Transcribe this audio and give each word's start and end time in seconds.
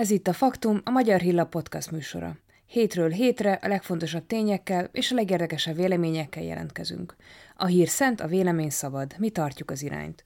Ez 0.00 0.10
itt 0.10 0.26
a 0.26 0.32
Faktum, 0.32 0.80
a 0.84 0.90
Magyar 0.90 1.20
Hilla 1.20 1.44
podcast 1.44 1.90
műsora. 1.90 2.36
Hétről 2.66 3.10
hétre 3.10 3.52
a 3.52 3.68
legfontosabb 3.68 4.26
tényekkel 4.26 4.88
és 4.92 5.10
a 5.10 5.14
legérdekesebb 5.14 5.76
véleményekkel 5.76 6.42
jelentkezünk. 6.42 7.16
A 7.56 7.66
hír 7.66 7.88
szent, 7.88 8.20
a 8.20 8.26
vélemény 8.26 8.70
szabad. 8.70 9.14
Mi 9.18 9.30
tartjuk 9.30 9.70
az 9.70 9.82
irányt. 9.82 10.24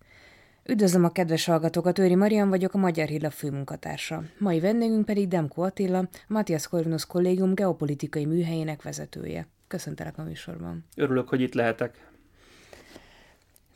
Üdvözlöm 0.65 1.05
a 1.05 1.13
kedves 1.13 1.45
hallgatókat, 1.45 1.99
Őri 1.99 2.15
Marian 2.15 2.49
vagyok, 2.49 2.75
a 2.75 2.79
Magyar 2.79 3.09
Hilla 3.09 3.31
főmunkatársa. 3.31 4.23
Mai 4.39 4.61
vendégünk 4.61 5.05
pedig 5.05 5.29
Demko 5.29 5.63
Attila, 5.63 5.99
a 5.99 6.09
Matthias 6.27 6.69
Corvinus 6.69 7.07
Kollégium 7.07 7.55
geopolitikai 7.55 8.27
műhelyének 8.27 8.83
vezetője. 8.83 9.49
Köszöntelek 9.69 10.19
a 10.19 10.23
műsorban. 10.23 10.85
Örülök, 10.97 11.29
hogy 11.29 11.41
itt 11.41 11.55
lehetek. 11.55 12.13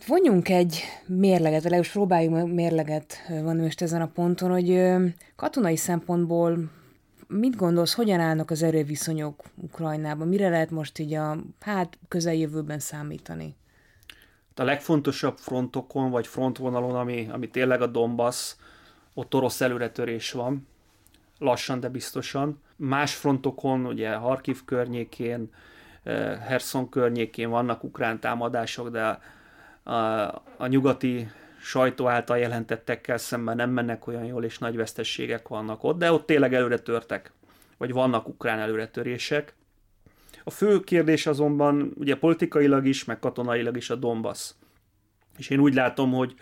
Vonjunk 0.07 0.49
egy 0.49 0.81
mérleget, 1.07 1.63
vagy 1.63 1.71
legalábbis 1.71 1.91
próbáljunk 1.91 2.55
mérleget 2.55 3.15
vonni 3.29 3.63
most 3.63 3.83
ezen 3.83 4.01
a 4.01 4.07
ponton, 4.07 4.51
hogy 4.51 4.95
katonai 5.37 5.77
szempontból 5.77 6.71
mit 7.27 7.57
gondolsz, 7.57 7.95
hogyan 7.95 8.21
állnak 8.21 8.51
az 8.51 8.63
erőviszonyok 8.63 9.43
Ukrajnában? 9.55 10.29
Mire 10.29 10.49
lehet 10.49 10.71
most 10.71 10.99
így 10.99 11.15
a 11.15 11.37
hát 11.61 11.99
közeljövőben 12.09 12.79
számítani? 12.79 13.57
A 14.55 14.63
legfontosabb 14.63 15.37
frontokon, 15.37 16.11
vagy 16.11 16.27
frontvonalon, 16.27 16.95
ami, 16.95 17.29
ami 17.33 17.49
tényleg 17.49 17.83
a 17.83 17.87
Donbass, 17.87 18.55
ott 19.15 19.35
orosz 19.35 19.61
előretörés 19.61 20.33
van, 20.33 20.67
lassan, 21.39 21.81
de 21.81 21.89
biztosan. 21.89 22.61
Más 22.77 23.15
frontokon, 23.15 23.87
ugye 23.87 24.15
Harkiv 24.15 24.65
környékén, 24.65 25.51
Herson 26.47 26.89
környékén 26.89 27.51
vannak 27.51 27.85
ukrán 27.85 28.21
támadások, 28.21 28.89
de 28.89 29.19
a, 29.89 30.43
a 30.57 30.67
nyugati 30.67 31.29
sajtó 31.61 32.09
által 32.09 32.39
jelentettekkel 32.39 33.19
szemben 33.19 33.57
nem 33.57 33.71
mennek 33.71 34.07
olyan 34.07 34.25
jól, 34.25 34.45
és 34.45 34.59
nagy 34.59 34.77
vesztességek 34.77 35.49
vannak 35.49 35.85
ott, 35.85 35.99
de 35.99 36.13
ott 36.13 36.27
tényleg 36.27 36.55
előre 36.55 36.79
törtek, 36.79 37.33
vagy 37.77 37.93
vannak 37.93 38.29
ukrán 38.29 38.59
előretörések. 38.59 39.55
A 40.45 40.51
fő 40.51 40.81
kérdés 40.81 41.27
azonban 41.27 41.93
ugye 41.95 42.17
politikailag 42.17 42.87
is, 42.87 43.05
meg 43.05 43.19
katonailag 43.19 43.77
is 43.77 43.91
a 43.91 43.95
Donbass. 43.95 44.53
És 45.37 45.51
én 45.51 45.59
úgy 45.59 45.75
látom, 45.75 46.13
hogy 46.13 46.35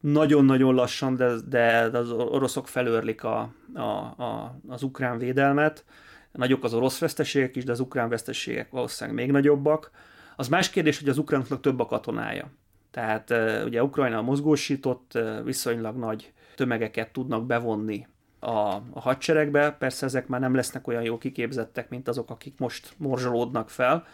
nagyon-nagyon 0.00 0.74
lassan, 0.74 1.16
de, 1.16 1.34
de 1.48 1.98
az 1.98 2.10
oroszok 2.10 2.68
felőrlik 2.68 3.24
a, 3.24 3.52
a, 3.74 3.80
a, 3.80 4.58
az 4.68 4.82
ukrán 4.82 5.18
védelmet. 5.18 5.84
Nagyok 6.32 6.64
az 6.64 6.74
orosz 6.74 6.98
veszteségek 6.98 7.56
is, 7.56 7.64
de 7.64 7.72
az 7.72 7.80
ukrán 7.80 8.08
veszteségek 8.08 8.70
valószínűleg 8.70 9.18
még 9.18 9.30
nagyobbak. 9.30 9.90
Az 10.36 10.48
más 10.48 10.70
kérdés, 10.70 10.98
hogy 10.98 11.08
az 11.08 11.18
ukránoknak 11.18 11.60
több 11.60 11.80
a 11.80 11.86
katonája. 11.86 12.50
Tehát 12.90 13.34
ugye 13.64 13.82
Ukrajna 13.82 14.22
mozgósított, 14.22 15.18
viszonylag 15.44 15.96
nagy 15.96 16.32
tömegeket 16.54 17.12
tudnak 17.12 17.46
bevonni 17.46 18.06
a, 18.38 18.50
a 18.90 19.00
hadseregbe. 19.00 19.70
Persze 19.70 20.06
ezek 20.06 20.26
már 20.26 20.40
nem 20.40 20.54
lesznek 20.54 20.86
olyan 20.86 21.02
jó 21.02 21.18
kiképzettek, 21.18 21.88
mint 21.88 22.08
azok, 22.08 22.30
akik 22.30 22.58
most 22.58 22.94
morzsolódnak 22.96 23.70
fel. 23.70 24.06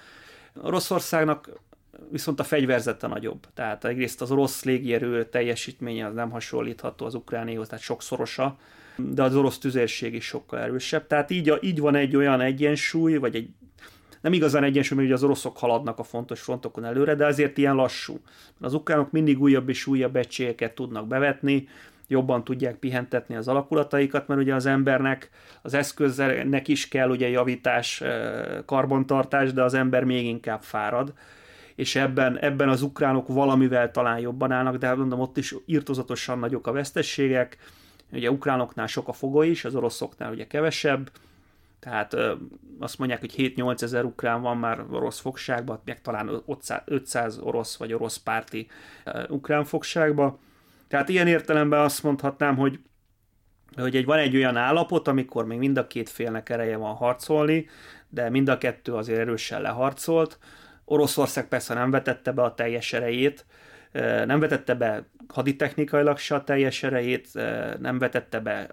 Oroszországnak 0.62 1.50
viszont 2.10 2.40
a 2.40 2.44
fegyverzete 2.44 3.06
nagyobb. 3.06 3.46
Tehát 3.54 3.84
egyrészt 3.84 4.20
az 4.20 4.30
orosz 4.30 4.64
légierő 4.64 5.24
teljesítménye 5.24 6.06
az 6.06 6.14
nem 6.14 6.30
hasonlítható 6.30 7.06
az 7.06 7.14
ukránéhoz, 7.14 7.68
tehát 7.68 7.84
sokszorosa, 7.84 8.56
de 8.96 9.22
az 9.22 9.36
orosz 9.36 9.58
tüzérség 9.58 10.14
is 10.14 10.24
sokkal 10.24 10.58
erősebb. 10.58 11.06
Tehát 11.06 11.30
így, 11.30 11.58
így 11.60 11.80
van 11.80 11.94
egy 11.94 12.16
olyan 12.16 12.40
egyensúly, 12.40 13.16
vagy 13.16 13.34
egy 13.34 13.48
nem 14.22 14.32
igazán 14.32 14.64
egyensúly, 14.64 14.96
mert 14.96 15.08
ugye 15.08 15.16
az 15.18 15.24
oroszok 15.24 15.58
haladnak 15.58 15.98
a 15.98 16.02
fontos 16.02 16.40
frontokon 16.40 16.84
előre, 16.84 17.14
de 17.14 17.26
azért 17.26 17.58
ilyen 17.58 17.74
lassú. 17.74 18.20
Az 18.60 18.74
ukránok 18.74 19.10
mindig 19.10 19.40
újabb 19.40 19.68
és 19.68 19.86
újabb 19.86 20.16
egységeket 20.16 20.74
tudnak 20.74 21.06
bevetni, 21.06 21.68
jobban 22.08 22.44
tudják 22.44 22.76
pihentetni 22.76 23.36
az 23.36 23.48
alakulataikat, 23.48 24.26
mert 24.26 24.40
ugye 24.40 24.54
az 24.54 24.66
embernek, 24.66 25.30
az 25.62 25.74
eszköznek 25.74 26.68
is 26.68 26.88
kell 26.88 27.10
ugye 27.10 27.28
javítás, 27.28 28.02
karbantartás, 28.64 29.52
de 29.52 29.62
az 29.62 29.74
ember 29.74 30.04
még 30.04 30.24
inkább 30.24 30.62
fárad. 30.62 31.12
És 31.74 31.96
ebben, 31.96 32.38
ebben 32.38 32.68
az 32.68 32.82
ukránok 32.82 33.28
valamivel 33.28 33.90
talán 33.90 34.18
jobban 34.18 34.52
állnak, 34.52 34.76
de 34.76 34.86
hát 34.86 34.96
mondom, 34.96 35.20
ott 35.20 35.36
is 35.36 35.54
írtozatosan 35.66 36.38
nagyok 36.38 36.66
a 36.66 36.72
vesztességek, 36.72 37.56
ugye 38.12 38.30
ukránoknál 38.30 38.86
sok 38.86 39.08
a 39.08 39.12
fogoly 39.12 39.48
is, 39.48 39.64
az 39.64 39.74
oroszoknál 39.74 40.32
ugye 40.32 40.46
kevesebb, 40.46 41.10
tehát 41.82 42.16
azt 42.78 42.98
mondják, 42.98 43.20
hogy 43.20 43.34
7-8 43.36 43.82
ezer 43.82 44.04
ukrán 44.04 44.40
van 44.42 44.56
már 44.56 44.84
orosz 44.90 45.20
fogságban, 45.20 45.80
meg 45.84 46.00
talán 46.00 46.42
500 46.84 47.38
orosz 47.38 47.76
vagy 47.76 47.92
orosz 47.92 48.16
párti 48.16 48.66
ukrán 49.28 49.64
fogságban. 49.64 50.38
Tehát 50.88 51.08
ilyen 51.08 51.26
értelemben 51.26 51.80
azt 51.80 52.02
mondhatnám, 52.02 52.56
hogy 52.56 52.80
hogy 53.76 53.96
egy, 53.96 54.04
van 54.04 54.18
egy 54.18 54.36
olyan 54.36 54.56
állapot, 54.56 55.08
amikor 55.08 55.46
még 55.46 55.58
mind 55.58 55.76
a 55.76 55.86
két 55.86 56.08
félnek 56.08 56.48
ereje 56.48 56.76
van 56.76 56.94
harcolni, 56.94 57.68
de 58.08 58.30
mind 58.30 58.48
a 58.48 58.58
kettő 58.58 58.94
azért 58.94 59.18
erősen 59.18 59.62
leharcolt. 59.62 60.38
Oroszország 60.84 61.48
persze 61.48 61.74
nem 61.74 61.90
vetette 61.90 62.32
be 62.32 62.42
a 62.42 62.54
teljes 62.54 62.92
erejét, 62.92 63.46
nem 64.26 64.40
vetette 64.40 64.74
be 64.74 65.06
haditechnikailag 65.28 66.18
se 66.18 66.34
a 66.34 66.44
teljes 66.44 66.82
erejét, 66.82 67.28
nem 67.78 67.98
vetette 67.98 68.40
be 68.40 68.68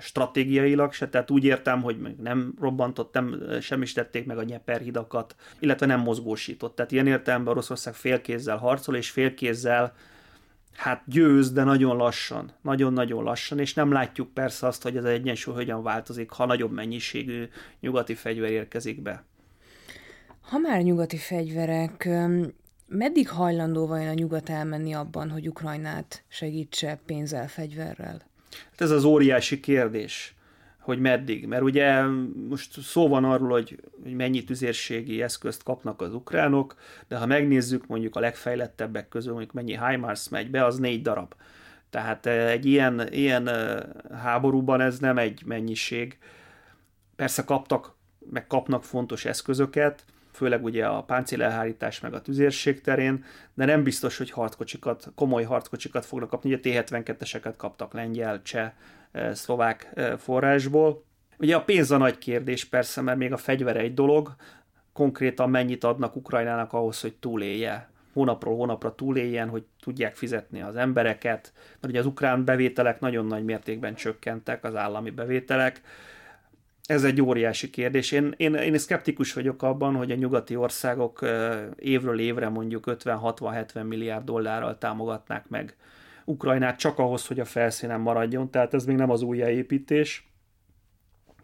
stratégiailag 0.00 0.92
se, 0.92 1.08
tehát 1.08 1.30
úgy 1.30 1.44
értem, 1.44 1.82
hogy 1.82 1.96
nem 2.22 2.54
robbantott, 2.60 3.14
nem, 3.14 3.42
sem 3.60 3.82
is 3.82 3.92
tették 3.92 4.26
meg 4.26 4.38
a 4.38 4.42
nyeperhidakat, 4.42 5.34
illetve 5.58 5.86
nem 5.86 6.00
mozgósított. 6.00 6.74
Tehát 6.74 6.92
ilyen 6.92 7.06
értelemben 7.06 7.52
Oroszország 7.52 7.94
félkézzel 7.94 8.56
harcol, 8.56 8.96
és 8.96 9.10
félkézzel 9.10 9.94
hát 10.78 11.02
győz, 11.06 11.52
de 11.52 11.64
nagyon 11.64 11.96
lassan, 11.96 12.52
nagyon-nagyon 12.62 13.22
lassan, 13.22 13.58
és 13.58 13.74
nem 13.74 13.92
látjuk 13.92 14.34
persze 14.34 14.66
azt, 14.66 14.82
hogy 14.82 14.96
ez 14.96 15.04
az 15.04 15.10
egyensúly 15.10 15.54
hogyan 15.54 15.82
változik, 15.82 16.30
ha 16.30 16.46
nagyobb 16.46 16.72
mennyiségű 16.72 17.48
nyugati 17.80 18.14
fegyver 18.14 18.50
érkezik 18.50 19.02
be. 19.02 19.24
Ha 20.40 20.58
már 20.58 20.82
nyugati 20.82 21.16
fegyverek, 21.16 22.08
meddig 22.86 23.28
hajlandó 23.28 23.86
vajon 23.86 24.08
a 24.08 24.12
nyugat 24.12 24.48
elmenni 24.48 24.92
abban, 24.92 25.30
hogy 25.30 25.48
Ukrajnát 25.48 26.24
segítse 26.28 27.00
pénzzel, 27.06 27.48
fegyverrel? 27.48 28.27
Hát 28.70 28.80
ez 28.80 28.90
az 28.90 29.04
óriási 29.04 29.60
kérdés, 29.60 30.34
hogy 30.88 30.98
meddig. 30.98 31.46
Mert 31.46 31.62
ugye 31.62 32.02
most 32.48 32.80
szó 32.80 33.08
van 33.08 33.24
arról, 33.24 33.48
hogy, 33.48 33.80
hogy 34.02 34.12
mennyi 34.14 34.44
tüzérségi 34.44 35.22
eszközt 35.22 35.62
kapnak 35.62 36.00
az 36.00 36.14
ukránok, 36.14 36.74
de 37.08 37.16
ha 37.16 37.26
megnézzük 37.26 37.86
mondjuk 37.86 38.16
a 38.16 38.20
legfejlettebbek 38.20 39.08
közül, 39.08 39.32
mondjuk 39.32 39.54
mennyi 39.54 39.78
HIMARS 39.86 40.28
megy 40.28 40.50
be, 40.50 40.64
az 40.64 40.78
négy 40.78 41.02
darab. 41.02 41.34
Tehát 41.90 42.26
eh, 42.26 42.50
egy 42.50 42.66
ilyen, 42.66 43.12
ilyen 43.12 43.48
eh, 43.48 43.80
háborúban 44.12 44.80
ez 44.80 44.98
nem 44.98 45.18
egy 45.18 45.42
mennyiség. 45.46 46.18
Persze 47.16 47.44
kaptak, 47.44 47.94
meg 48.30 48.46
kapnak 48.46 48.84
fontos 48.84 49.24
eszközöket, 49.24 50.04
főleg 50.38 50.64
ugye 50.64 50.86
a 50.86 51.02
páncélelhárítás 51.02 52.00
meg 52.00 52.14
a 52.14 52.20
tüzérség 52.20 52.80
terén, 52.80 53.24
de 53.54 53.64
nem 53.64 53.82
biztos, 53.82 54.18
hogy 54.18 54.30
harckocsikat, 54.30 55.12
komoly 55.14 55.42
harckocsikat 55.42 56.06
fognak 56.06 56.28
kapni. 56.28 56.52
Ugye 56.52 56.82
T-72-eseket 56.82 57.54
kaptak 57.56 57.92
lengyel, 57.92 58.42
cseh, 58.42 58.72
eh, 59.12 59.34
szlovák 59.34 59.90
eh, 59.94 60.16
forrásból. 60.16 61.04
Ugye 61.38 61.56
a 61.56 61.64
pénz 61.64 61.90
a 61.90 61.96
nagy 61.96 62.18
kérdés 62.18 62.64
persze, 62.64 63.00
mert 63.00 63.18
még 63.18 63.32
a 63.32 63.36
fegyver 63.36 63.76
egy 63.76 63.94
dolog, 63.94 64.34
konkrétan 64.92 65.50
mennyit 65.50 65.84
adnak 65.84 66.16
Ukrajnának 66.16 66.72
ahhoz, 66.72 67.00
hogy 67.00 67.14
túlélje 67.14 67.88
hónapról 68.12 68.56
hónapra 68.56 68.94
túléljen, 68.94 69.48
hogy 69.48 69.64
tudják 69.80 70.16
fizetni 70.16 70.62
az 70.62 70.76
embereket, 70.76 71.52
mert 71.80 71.92
ugye 71.92 71.98
az 71.98 72.06
ukrán 72.06 72.44
bevételek 72.44 73.00
nagyon 73.00 73.26
nagy 73.26 73.44
mértékben 73.44 73.94
csökkentek, 73.94 74.64
az 74.64 74.74
állami 74.74 75.10
bevételek, 75.10 75.80
ez 76.88 77.04
egy 77.04 77.22
óriási 77.22 77.70
kérdés. 77.70 78.12
Én, 78.12 78.34
én, 78.36 78.54
én 78.54 78.78
szkeptikus 78.78 79.32
vagyok 79.32 79.62
abban, 79.62 79.94
hogy 79.94 80.10
a 80.10 80.14
nyugati 80.14 80.56
országok 80.56 81.28
évről 81.76 82.20
évre 82.20 82.48
mondjuk 82.48 82.84
50-60-70 82.86 83.86
milliárd 83.86 84.24
dollárral 84.24 84.78
támogatnák 84.78 85.48
meg 85.48 85.76
Ukrajnát 86.24 86.78
csak 86.78 86.98
ahhoz, 86.98 87.26
hogy 87.26 87.40
a 87.40 87.44
felszínen 87.44 88.00
maradjon, 88.00 88.50
tehát 88.50 88.74
ez 88.74 88.84
még 88.84 88.96
nem 88.96 89.10
az 89.10 89.22
újjáépítés. 89.22 90.30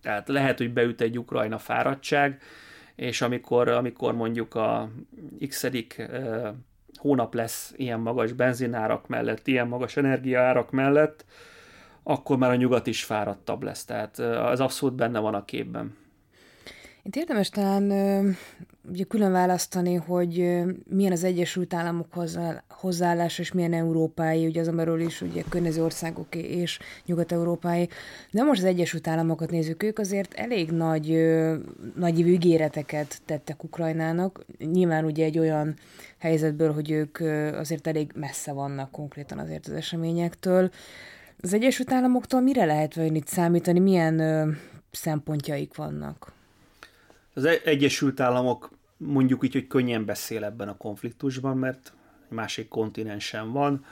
Tehát 0.03 0.29
lehet, 0.29 0.59
hogy 0.59 0.73
beüt 0.73 1.01
egy 1.01 1.19
Ukrajna 1.19 1.59
fáradtság, 1.59 2.43
és 2.95 3.21
amikor, 3.21 3.69
amikor 3.69 4.15
mondjuk 4.15 4.55
a 4.55 4.91
x 5.49 5.67
hónap 6.95 7.35
lesz 7.35 7.73
ilyen 7.77 8.01
magas 8.01 8.33
benzinárak 8.33 9.09
mellett, 9.09 9.47
ilyen 9.47 9.69
magas 9.69 9.97
energiaárak 9.97 10.71
mellett, 10.71 11.25
akkor 12.05 12.37
már 12.37 12.51
a 12.51 12.57
nyugat 12.57 12.87
is 12.87 13.05
fáradtabb 13.05 13.63
lesz. 13.63 13.85
Tehát 13.85 14.19
az 14.19 14.61
abszolút 14.61 14.95
benne 14.95 15.19
van 15.19 15.35
a 15.35 15.45
képben. 15.45 15.97
Itt 17.07 17.17
érdemes 17.17 17.49
talán 17.49 17.93
ugye 18.89 19.05
külön 19.05 19.33
választani, 19.33 19.95
hogy 19.95 20.63
milyen 20.89 21.13
az 21.13 21.25
Egyesült 21.25 21.75
Államok 21.75 22.07
hozzáállása, 22.69 23.43
és 23.43 23.53
milyen 23.53 23.73
európai, 23.73 24.47
ugye 24.47 24.61
az 24.61 24.69
amiről 24.69 25.01
is 25.01 25.21
ugye 25.21 25.43
környező 25.49 25.85
országok 25.85 26.35
és 26.35 26.79
nyugat-európai. 27.07 27.89
De 28.31 28.43
most 28.43 28.61
az 28.61 28.67
Egyesült 28.67 29.09
Államokat 29.09 29.51
nézzük, 29.51 29.83
ők 29.83 29.99
azért 29.99 30.35
elég 30.35 30.71
nagy, 30.71 31.09
nagy 31.97 32.19
ígéreteket 32.19 33.21
tettek 33.25 33.65
Ukrajnának. 33.65 34.45
Nyilván 34.59 35.05
ugye 35.05 35.25
egy 35.25 35.39
olyan 35.39 35.75
helyzetből, 36.19 36.73
hogy 36.73 36.91
ők 36.91 37.21
azért 37.59 37.87
elég 37.87 38.13
messze 38.15 38.53
vannak 38.53 38.91
konkrétan 38.91 39.39
azért 39.39 39.67
az 39.67 39.73
eseményektől. 39.73 40.71
Az 41.41 41.53
Egyesült 41.53 41.93
Államoktól 41.93 42.41
mire 42.41 42.65
lehet 42.65 42.97
itt 42.97 43.27
számítani, 43.27 43.79
milyen 43.79 44.19
ö, 44.19 44.51
szempontjaik 44.91 45.75
vannak? 45.75 46.33
Az 47.35 47.45
e- 47.45 47.61
Egyesült 47.65 48.21
Államok 48.21 48.71
mondjuk 48.97 49.45
így, 49.45 49.53
hogy 49.53 49.67
könnyen 49.67 50.05
beszél 50.05 50.45
ebben 50.45 50.69
a 50.69 50.77
konfliktusban, 50.77 51.57
mert 51.57 51.93
egy 52.29 52.37
másik 52.37 52.69
kontinensen 52.69 53.53
van, 53.53 53.85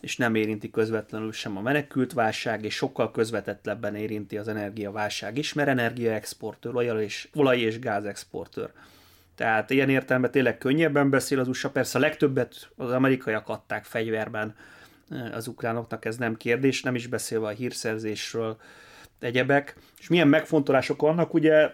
és 0.00 0.16
nem 0.16 0.34
érinti 0.34 0.70
közvetlenül 0.70 1.32
sem 1.32 1.56
a 1.56 1.60
menekült 1.60 2.12
válság, 2.12 2.64
és 2.64 2.74
sokkal 2.74 3.10
közvetettebben 3.10 3.94
érinti 3.94 4.38
az 4.38 4.48
energiaválság 4.48 5.38
is, 5.38 5.52
mert 5.52 5.68
energiaexportőr, 5.68 6.74
olaj 6.74 7.04
és, 7.04 7.28
olaj 7.34 7.58
és 7.58 7.78
gázexportőr. 7.78 8.72
Tehát 9.34 9.70
ilyen 9.70 9.88
értelemben 9.88 10.30
tényleg 10.30 10.58
könnyebben 10.58 11.10
beszél 11.10 11.40
az 11.40 11.48
USA, 11.48 11.70
persze 11.70 11.98
a 11.98 12.00
legtöbbet 12.00 12.70
az 12.76 12.90
amerikaiak 12.90 13.48
adták 13.48 13.84
fegyverben 13.84 14.54
az 15.32 15.46
ukránoknak, 15.46 16.04
ez 16.04 16.16
nem 16.16 16.36
kérdés, 16.36 16.82
nem 16.82 16.94
is 16.94 17.06
beszélve 17.06 17.46
a 17.46 17.50
hírszerzésről, 17.50 18.56
egyebek. 19.20 19.76
És 19.98 20.08
milyen 20.08 20.28
megfontolások 20.28 21.00
vannak, 21.00 21.34
ugye 21.34 21.70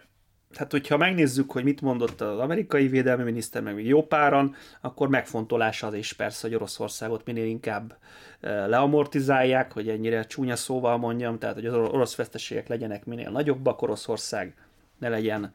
hát 0.56 0.70
hogyha 0.70 0.96
megnézzük, 0.96 1.52
hogy 1.52 1.64
mit 1.64 1.80
mondott 1.80 2.20
az 2.20 2.38
amerikai 2.38 2.88
védelmi 2.88 3.22
miniszter, 3.22 3.62
meg 3.62 3.74
még 3.74 3.86
jó 3.86 4.06
páran, 4.06 4.54
akkor 4.80 5.08
megfontolás 5.08 5.82
az 5.82 5.94
is 5.94 6.12
persze, 6.12 6.46
hogy 6.46 6.56
Oroszországot 6.56 7.24
minél 7.24 7.46
inkább 7.46 7.96
e, 8.40 8.66
leamortizálják, 8.66 9.72
hogy 9.72 9.88
ennyire 9.88 10.24
csúnya 10.24 10.56
szóval 10.56 10.96
mondjam, 10.96 11.38
tehát 11.38 11.54
hogy 11.54 11.66
az 11.66 11.74
orosz 11.74 12.16
veszteségek 12.16 12.68
legyenek 12.68 13.04
minél 13.04 13.30
nagyobbak, 13.30 13.82
Oroszország 13.82 14.54
ne 14.98 15.08
legyen 15.08 15.54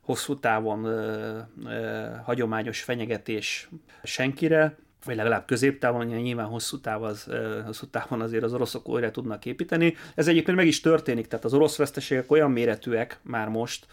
hosszú 0.00 0.38
távon 0.38 0.84
ö, 0.84 1.38
e, 1.38 1.48
ö, 1.64 1.70
e, 1.70 2.22
hagyományos 2.24 2.82
fenyegetés 2.82 3.68
senkire, 4.02 4.76
vagy 5.04 5.16
legalább 5.16 5.46
középtávon, 5.46 6.06
nyilván 6.06 6.46
hosszú, 6.46 6.80
táv 6.80 7.02
az, 7.02 7.28
hosszú 7.66 7.86
távon 7.86 8.20
azért 8.20 8.44
az 8.44 8.54
oroszok 8.54 8.88
újra 8.88 9.10
tudnak 9.10 9.46
építeni. 9.46 9.94
Ez 10.14 10.28
egyébként 10.28 10.56
meg 10.56 10.66
is 10.66 10.80
történik, 10.80 11.26
tehát 11.26 11.44
az 11.44 11.54
orosz 11.54 11.76
veszteségek 11.76 12.30
olyan 12.30 12.50
méretűek 12.50 13.18
már 13.22 13.48
most, 13.48 13.86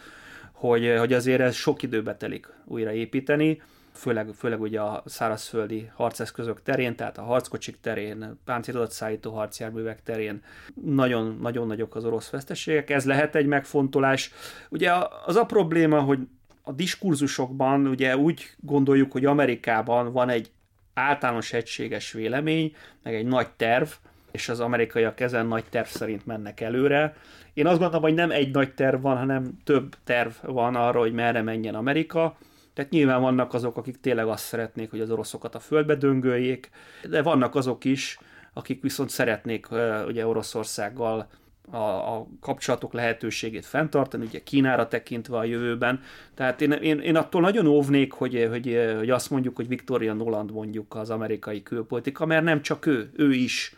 hogy, 0.52 0.94
hogy 0.98 1.12
azért 1.12 1.40
ez 1.40 1.54
sok 1.54 1.82
időbe 1.82 2.16
telik 2.16 2.48
újraépíteni, 2.64 3.62
főleg, 3.92 4.28
főleg 4.38 4.60
ugye 4.60 4.80
a 4.80 5.02
szárazföldi 5.06 5.90
harceszközök 5.94 6.62
terén, 6.62 6.96
tehát 6.96 7.18
a 7.18 7.22
harckocsik 7.22 7.80
terén, 7.80 8.38
páncélozott 8.44 8.90
szállító 8.90 9.32
harcjárművek 9.32 10.02
terén 10.02 10.42
nagyon, 10.84 11.38
nagyon 11.40 11.66
nagyok 11.66 11.94
az 11.94 12.04
orosz 12.04 12.30
veszteségek. 12.30 12.90
Ez 12.90 13.04
lehet 13.04 13.34
egy 13.34 13.46
megfontolás. 13.46 14.32
Ugye 14.68 14.92
az 15.26 15.36
a 15.36 15.44
probléma, 15.44 16.00
hogy 16.00 16.18
a 16.62 16.72
diskurzusokban 16.72 17.86
ugye 17.86 18.16
úgy 18.16 18.50
gondoljuk, 18.60 19.12
hogy 19.12 19.24
Amerikában 19.24 20.12
van 20.12 20.28
egy 20.28 20.50
általános 20.98 21.52
egységes 21.52 22.12
vélemény, 22.12 22.74
meg 23.02 23.14
egy 23.14 23.26
nagy 23.26 23.48
terv, 23.56 23.88
és 24.30 24.48
az 24.48 24.60
amerikaiak 24.60 25.20
ezen 25.20 25.46
nagy 25.46 25.64
terv 25.70 25.86
szerint 25.86 26.26
mennek 26.26 26.60
előre. 26.60 27.16
Én 27.54 27.66
azt 27.66 27.78
gondolom, 27.78 28.02
hogy 28.02 28.14
nem 28.14 28.30
egy 28.30 28.50
nagy 28.50 28.74
terv 28.74 29.02
van, 29.02 29.16
hanem 29.16 29.58
több 29.64 29.94
terv 30.04 30.30
van 30.42 30.74
arra, 30.76 30.98
hogy 30.98 31.12
merre 31.12 31.42
menjen 31.42 31.74
Amerika. 31.74 32.36
Tehát 32.74 32.90
nyilván 32.90 33.20
vannak 33.20 33.54
azok, 33.54 33.76
akik 33.76 34.00
tényleg 34.00 34.26
azt 34.26 34.44
szeretnék, 34.44 34.90
hogy 34.90 35.00
az 35.00 35.10
oroszokat 35.10 35.54
a 35.54 35.60
földbe 35.60 35.94
döngöljék, 35.94 36.70
de 37.08 37.22
vannak 37.22 37.54
azok 37.54 37.84
is, 37.84 38.18
akik 38.52 38.82
viszont 38.82 39.10
szeretnék 39.10 39.68
ugye 40.06 40.26
Oroszországgal 40.26 41.28
a, 41.70 41.76
a 42.16 42.26
kapcsolatok 42.40 42.92
lehetőségét 42.92 43.66
fenntartani, 43.66 44.24
ugye 44.24 44.42
Kínára 44.42 44.88
tekintve 44.88 45.36
a 45.36 45.44
jövőben. 45.44 46.00
Tehát 46.34 46.60
én, 46.60 46.72
én, 46.72 46.98
én 46.98 47.16
attól 47.16 47.40
nagyon 47.40 47.66
óvnék, 47.66 48.12
hogy, 48.12 48.46
hogy, 48.50 48.94
hogy 48.96 49.10
azt 49.10 49.30
mondjuk, 49.30 49.56
hogy 49.56 49.68
Victoria 49.68 50.12
Noland 50.12 50.52
mondjuk 50.52 50.94
az 50.94 51.10
amerikai 51.10 51.62
külpolitika, 51.62 52.26
mert 52.26 52.44
nem 52.44 52.62
csak 52.62 52.86
ő, 52.86 53.10
ő 53.16 53.32
is. 53.32 53.74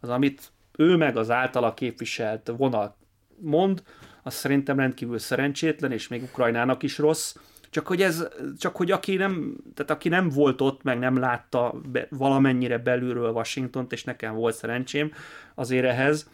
Az, 0.00 0.08
amit 0.08 0.52
ő 0.76 0.96
meg 0.96 1.16
az 1.16 1.30
általa 1.30 1.74
képviselt 1.74 2.52
vonal 2.56 2.96
mond, 3.40 3.82
az 4.22 4.34
szerintem 4.34 4.78
rendkívül 4.78 5.18
szerencsétlen, 5.18 5.92
és 5.92 6.08
még 6.08 6.22
Ukrajnának 6.22 6.82
is 6.82 6.98
rossz. 6.98 7.36
Csak 7.70 7.86
hogy, 7.86 8.02
ez, 8.02 8.28
csak 8.58 8.76
hogy 8.76 8.90
aki, 8.90 9.16
nem, 9.16 9.56
tehát 9.74 9.90
aki 9.90 10.08
nem 10.08 10.28
volt 10.28 10.60
ott, 10.60 10.82
meg 10.82 10.98
nem 10.98 11.16
látta 11.16 11.74
be, 11.92 12.06
valamennyire 12.10 12.78
belülről 12.78 13.30
Washingtont, 13.30 13.92
és 13.92 14.04
nekem 14.04 14.34
volt 14.34 14.54
szerencsém 14.54 15.12
azért 15.54 15.84
ehhez, 15.84 16.30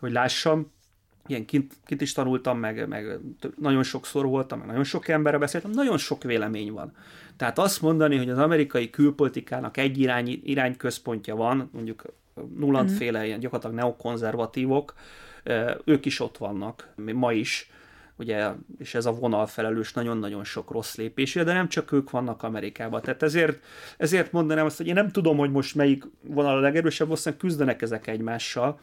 hogy 0.00 0.12
lássam, 0.12 0.70
ilyen 1.26 1.44
kint, 1.44 1.72
kint 1.86 2.00
is 2.00 2.12
tanultam, 2.12 2.58
meg, 2.58 2.88
meg 2.88 3.18
nagyon 3.58 3.82
sokszor 3.82 4.26
voltam, 4.26 4.58
meg 4.58 4.66
nagyon 4.66 4.84
sok 4.84 5.08
emberre 5.08 5.38
beszéltem, 5.38 5.70
nagyon 5.70 5.98
sok 5.98 6.22
vélemény 6.22 6.72
van. 6.72 6.92
Tehát 7.36 7.58
azt 7.58 7.82
mondani, 7.82 8.16
hogy 8.16 8.30
az 8.30 8.38
amerikai 8.38 8.90
külpolitikának 8.90 9.76
egy 9.76 9.98
irány, 9.98 10.40
irányközpontja 10.44 11.36
van, 11.36 11.70
mondjuk 11.72 12.02
nullandféle, 12.56 13.20
mm. 13.20 13.24
ilyen 13.24 13.40
gyakorlatilag 13.40 13.76
neokonzervatívok, 13.76 14.94
ők 15.84 16.06
is 16.06 16.20
ott 16.20 16.36
vannak, 16.36 16.88
ma 17.12 17.32
is, 17.32 17.70
ugye, 18.16 18.50
és 18.78 18.94
ez 18.94 19.06
a 19.06 19.12
vonal 19.12 19.46
felelős 19.46 19.92
nagyon-nagyon 19.92 20.44
sok 20.44 20.70
rossz 20.70 20.96
lépésére, 20.96 21.44
de 21.44 21.52
nem 21.52 21.68
csak 21.68 21.92
ők 21.92 22.10
vannak 22.10 22.42
Amerikában. 22.42 23.00
Tehát 23.00 23.22
ezért, 23.22 23.64
ezért 23.96 24.32
mondanám 24.32 24.64
azt, 24.64 24.76
hogy 24.76 24.86
én 24.86 24.94
nem 24.94 25.10
tudom, 25.10 25.36
hogy 25.36 25.50
most 25.50 25.74
melyik 25.74 26.04
vonal 26.20 26.56
a 26.56 26.60
legerősebb, 26.60 27.06
valószínűleg 27.06 27.44
küzdenek 27.44 27.82
ezek 27.82 28.06
egymással, 28.06 28.80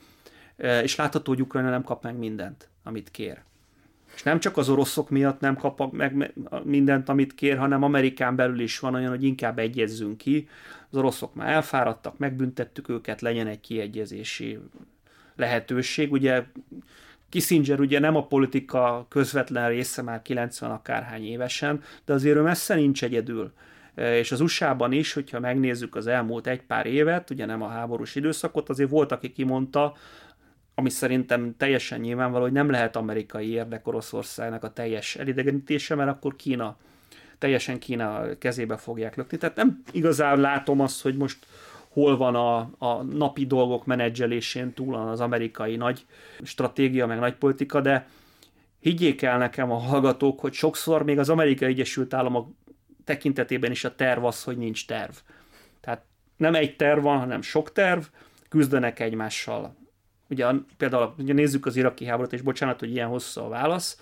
és 0.58 0.96
látható, 0.96 1.32
hogy 1.32 1.42
Ukrajna 1.42 1.70
nem 1.70 1.84
kap 1.84 2.04
meg 2.04 2.18
mindent, 2.18 2.70
amit 2.84 3.12
kér. 3.12 3.42
És 4.16 4.24
nem 4.24 4.40
csak 4.40 4.58
az 4.58 4.70
oroszok 4.70 5.10
miatt 5.10 5.40
nem 5.40 5.56
kap 5.56 5.92
meg 5.92 6.34
mindent, 6.64 7.10
amit 7.10 7.36
kér, 7.36 7.58
hanem 7.58 7.84
Amerikán 7.84 8.36
belül 8.36 8.60
is 8.60 8.80
van 8.80 8.94
olyan, 8.94 9.10
hogy 9.10 9.24
inkább 9.24 9.60
egyezzünk 9.60 10.18
ki. 10.18 10.48
Az 10.90 10.98
oroszok 10.98 11.36
már 11.36 11.50
elfáradtak, 11.50 12.18
megbüntettük 12.18 12.90
őket, 12.90 13.22
legyen 13.22 13.48
egy 13.48 13.60
kiegyezési 13.60 14.60
lehetőség. 15.36 16.12
Ugye 16.12 16.44
Kissinger 17.30 17.80
ugye 17.80 18.00
nem 18.00 18.16
a 18.16 18.28
politika 18.28 19.06
közvetlen 19.10 19.70
része 19.70 20.02
már 20.02 20.22
90 20.22 20.72
akárhány 20.72 21.26
évesen, 21.26 21.82
de 22.06 22.14
azért 22.14 22.38
ő 22.38 22.42
messze 22.42 22.76
nincs 22.76 23.04
egyedül. 23.04 23.54
És 23.96 24.32
az 24.32 24.42
USA-ban 24.42 24.92
is, 24.92 25.14
hogyha 25.14 25.40
megnézzük 25.40 25.96
az 25.96 26.08
elmúlt 26.08 26.48
egy 26.48 26.62
pár 26.62 26.86
évet, 26.86 27.30
ugye 27.30 27.46
nem 27.46 27.62
a 27.62 27.68
háborús 27.68 28.16
időszakot, 28.16 28.70
azért 28.70 28.90
volt, 28.90 29.12
aki 29.12 29.32
kimondta, 29.32 29.96
ami 30.80 30.90
szerintem 30.90 31.56
teljesen 31.58 32.00
nyilvánvaló, 32.00 32.44
hogy 32.44 32.52
nem 32.52 32.70
lehet 32.70 32.96
amerikai 32.96 33.50
érdek 33.50 33.88
Oroszországnak 33.88 34.64
a 34.64 34.74
teljes 34.74 35.16
elidegenítése, 35.16 35.96
mert 35.96 36.10
akkor 36.10 36.36
Kína, 36.36 36.78
teljesen 37.38 37.80
Kína 37.80 38.38
kezébe 38.38 38.78
fogják 38.78 39.16
lökni. 39.16 39.38
Tehát 39.38 39.56
nem 39.56 39.84
igazán 39.92 40.40
látom 40.40 40.80
azt, 40.80 41.02
hogy 41.02 41.16
most 41.18 41.46
hol 41.90 42.18
van 42.18 42.36
a, 42.36 42.58
a 42.78 43.04
napi 43.04 43.46
dolgok 43.46 43.86
menedzselésén 43.86 44.74
túl 44.74 44.96
az 44.96 45.20
amerikai 45.20 45.76
nagy 45.76 46.06
stratégia, 46.44 47.06
meg 47.06 47.20
nagy 47.20 47.36
politika, 47.36 47.82
de 47.82 48.08
higgyék 48.80 49.22
el 49.22 49.38
nekem 49.38 49.72
a 49.72 49.78
hallgatók, 49.78 50.40
hogy 50.40 50.54
sokszor 50.54 51.04
még 51.04 51.20
az 51.20 51.30
Amerikai 51.30 51.70
Egyesült 51.70 52.14
Államok 52.14 52.50
tekintetében 53.04 53.72
is 53.72 53.84
a 53.84 53.96
terv 53.96 54.26
az, 54.26 54.44
hogy 54.44 54.58
nincs 54.58 54.88
terv. 54.88 55.14
Tehát 55.82 56.04
nem 56.36 56.56
egy 56.56 56.76
terv 56.76 57.04
van, 57.04 57.20
hanem 57.20 57.42
sok 57.42 57.72
terv, 57.72 58.04
küzdenek 58.50 59.00
egymással. 59.00 59.76
Ugye 60.30 60.48
például 60.78 61.14
ugye 61.18 61.34
nézzük 61.34 61.66
az 61.66 61.76
iraki 61.76 62.06
háborút, 62.06 62.34
és 62.34 62.42
bocsánat, 62.42 62.80
hogy 62.80 62.92
ilyen 62.92 63.08
hosszú 63.08 63.42
a 63.42 63.50
válasz, 63.50 64.02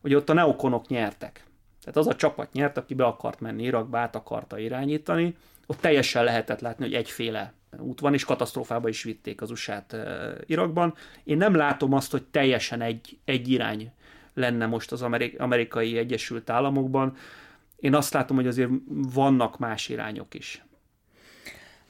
hogy 0.00 0.14
ott 0.14 0.28
a 0.28 0.32
neokonok 0.32 0.88
nyertek. 0.88 1.44
Tehát 1.80 1.96
az 1.96 2.06
a 2.06 2.16
csapat 2.16 2.52
nyert, 2.52 2.76
aki 2.76 2.94
be 2.94 3.04
akart 3.04 3.40
menni 3.40 3.62
Irakba, 3.62 3.98
át 3.98 4.16
akarta 4.16 4.58
irányítani, 4.58 5.36
ott 5.66 5.80
teljesen 5.80 6.24
lehetett 6.24 6.60
látni, 6.60 6.84
hogy 6.84 6.94
egyféle 6.94 7.52
út 7.78 8.00
van, 8.00 8.14
és 8.14 8.24
katasztrófába 8.24 8.88
is 8.88 9.02
vitték 9.02 9.40
az 9.40 9.50
usa 9.50 9.84
Irakban. 10.46 10.94
Én 11.24 11.36
nem 11.36 11.54
látom 11.54 11.92
azt, 11.92 12.10
hogy 12.10 12.22
teljesen 12.22 12.80
egy, 12.80 13.18
egy 13.24 13.48
irány 13.48 13.92
lenne 14.34 14.66
most 14.66 14.92
az 14.92 15.02
amerikai 15.38 15.98
Egyesült 15.98 16.50
Államokban. 16.50 17.16
Én 17.76 17.94
azt 17.94 18.12
látom, 18.12 18.36
hogy 18.36 18.46
azért 18.46 18.70
vannak 19.14 19.58
más 19.58 19.88
irányok 19.88 20.34
is. 20.34 20.64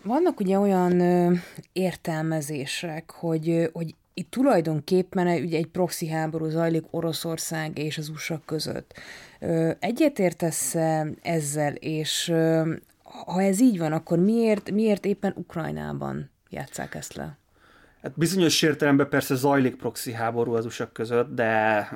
Vannak 0.04 0.40
ugye 0.40 0.58
olyan 0.58 1.00
ö, 1.00 1.32
értelmezések, 1.72 3.10
hogy, 3.10 3.70
hogy 3.72 3.94
itt 4.14 4.30
tulajdonképpen 4.30 5.26
ugye 5.26 5.56
egy 5.56 5.66
proxy 5.66 6.08
háború 6.08 6.48
zajlik 6.48 6.84
Oroszország 6.90 7.78
és 7.78 7.98
az 7.98 8.08
USA 8.08 8.40
között. 8.44 8.94
Egyetértesz 9.78 10.74
ezzel, 11.22 11.74
és 11.74 12.32
ha 13.02 13.42
ez 13.42 13.60
így 13.60 13.78
van, 13.78 13.92
akkor 13.92 14.18
miért, 14.18 14.70
miért 14.70 15.04
éppen 15.04 15.34
Ukrajnában 15.36 16.30
játszák 16.48 16.94
ezt 16.94 17.14
le? 17.14 17.38
Hát 18.02 18.12
bizonyos 18.18 18.62
értelemben 18.62 19.08
persze 19.08 19.34
zajlik 19.34 19.76
proxy 19.76 20.12
háború 20.12 20.54
az 20.54 20.66
USA 20.66 20.92
között, 20.92 21.34
de, 21.34 21.88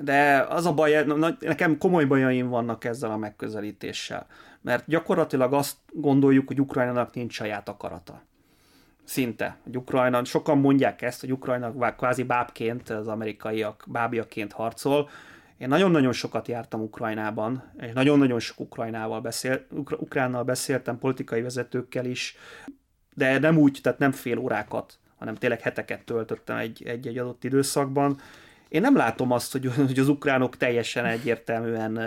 de 0.00 0.46
az 0.48 0.66
a 0.66 0.74
baj, 0.74 1.04
nekem 1.40 1.78
komoly 1.78 2.04
bajaim 2.04 2.48
vannak 2.48 2.84
ezzel 2.84 3.10
a 3.10 3.16
megközelítéssel. 3.16 4.26
Mert 4.60 4.84
gyakorlatilag 4.86 5.52
azt 5.52 5.76
gondoljuk, 5.92 6.46
hogy 6.46 6.60
Ukrajnának 6.60 7.14
nincs 7.14 7.32
saját 7.32 7.68
akarata. 7.68 8.22
Szinte. 9.04 9.56
Hogy 9.64 9.76
Ukrajna, 9.76 10.24
sokan 10.24 10.58
mondják 10.58 11.02
ezt, 11.02 11.20
hogy 11.20 11.32
Ukrajna 11.32 11.94
kvázi 11.94 12.22
bábként, 12.22 12.90
az 12.90 13.08
amerikaiak 13.08 13.84
bábjaként 13.88 14.52
harcol, 14.52 15.08
én 15.58 15.68
nagyon-nagyon 15.68 16.12
sokat 16.12 16.48
jártam 16.48 16.80
Ukrajnában, 16.80 17.72
és 17.80 17.92
nagyon-nagyon 17.92 18.38
sok 18.38 18.60
Ukrajnával 18.60 19.20
beszél, 19.20 19.66
Ukránnal 19.98 20.42
beszéltem, 20.42 20.98
politikai 20.98 21.42
vezetőkkel 21.42 22.04
is, 22.04 22.36
de 23.14 23.38
nem 23.38 23.56
úgy, 23.56 23.78
tehát 23.82 23.98
nem 23.98 24.12
fél 24.12 24.38
órákat, 24.38 24.98
hanem 25.24 25.38
tényleg 25.38 25.60
heteket 25.60 26.04
töltöttem 26.04 26.56
egy-egy 26.56 27.18
adott 27.18 27.44
időszakban. 27.44 28.20
Én 28.68 28.80
nem 28.80 28.96
látom 28.96 29.30
azt, 29.30 29.52
hogy, 29.52 29.70
hogy 29.86 29.98
az 29.98 30.08
ukránok 30.08 30.56
teljesen 30.56 31.04
egyértelműen 31.04 31.98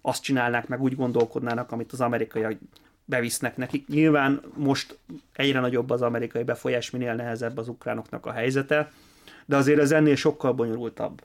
azt 0.00 0.22
csinálnák, 0.22 0.68
meg 0.68 0.82
úgy 0.82 0.96
gondolkodnának, 0.96 1.72
amit 1.72 1.92
az 1.92 2.00
amerikaiak 2.00 2.58
bevisznek 3.04 3.56
nekik. 3.56 3.88
Nyilván 3.88 4.40
most 4.54 4.98
egyre 5.32 5.60
nagyobb 5.60 5.90
az 5.90 6.02
amerikai 6.02 6.42
befolyás, 6.42 6.90
minél 6.90 7.14
nehezebb 7.14 7.58
az 7.58 7.68
ukránoknak 7.68 8.26
a 8.26 8.32
helyzete, 8.32 8.90
de 9.46 9.56
azért 9.56 9.80
ez 9.80 9.92
ennél 9.92 10.16
sokkal 10.16 10.52
bonyolultabb. 10.52 11.24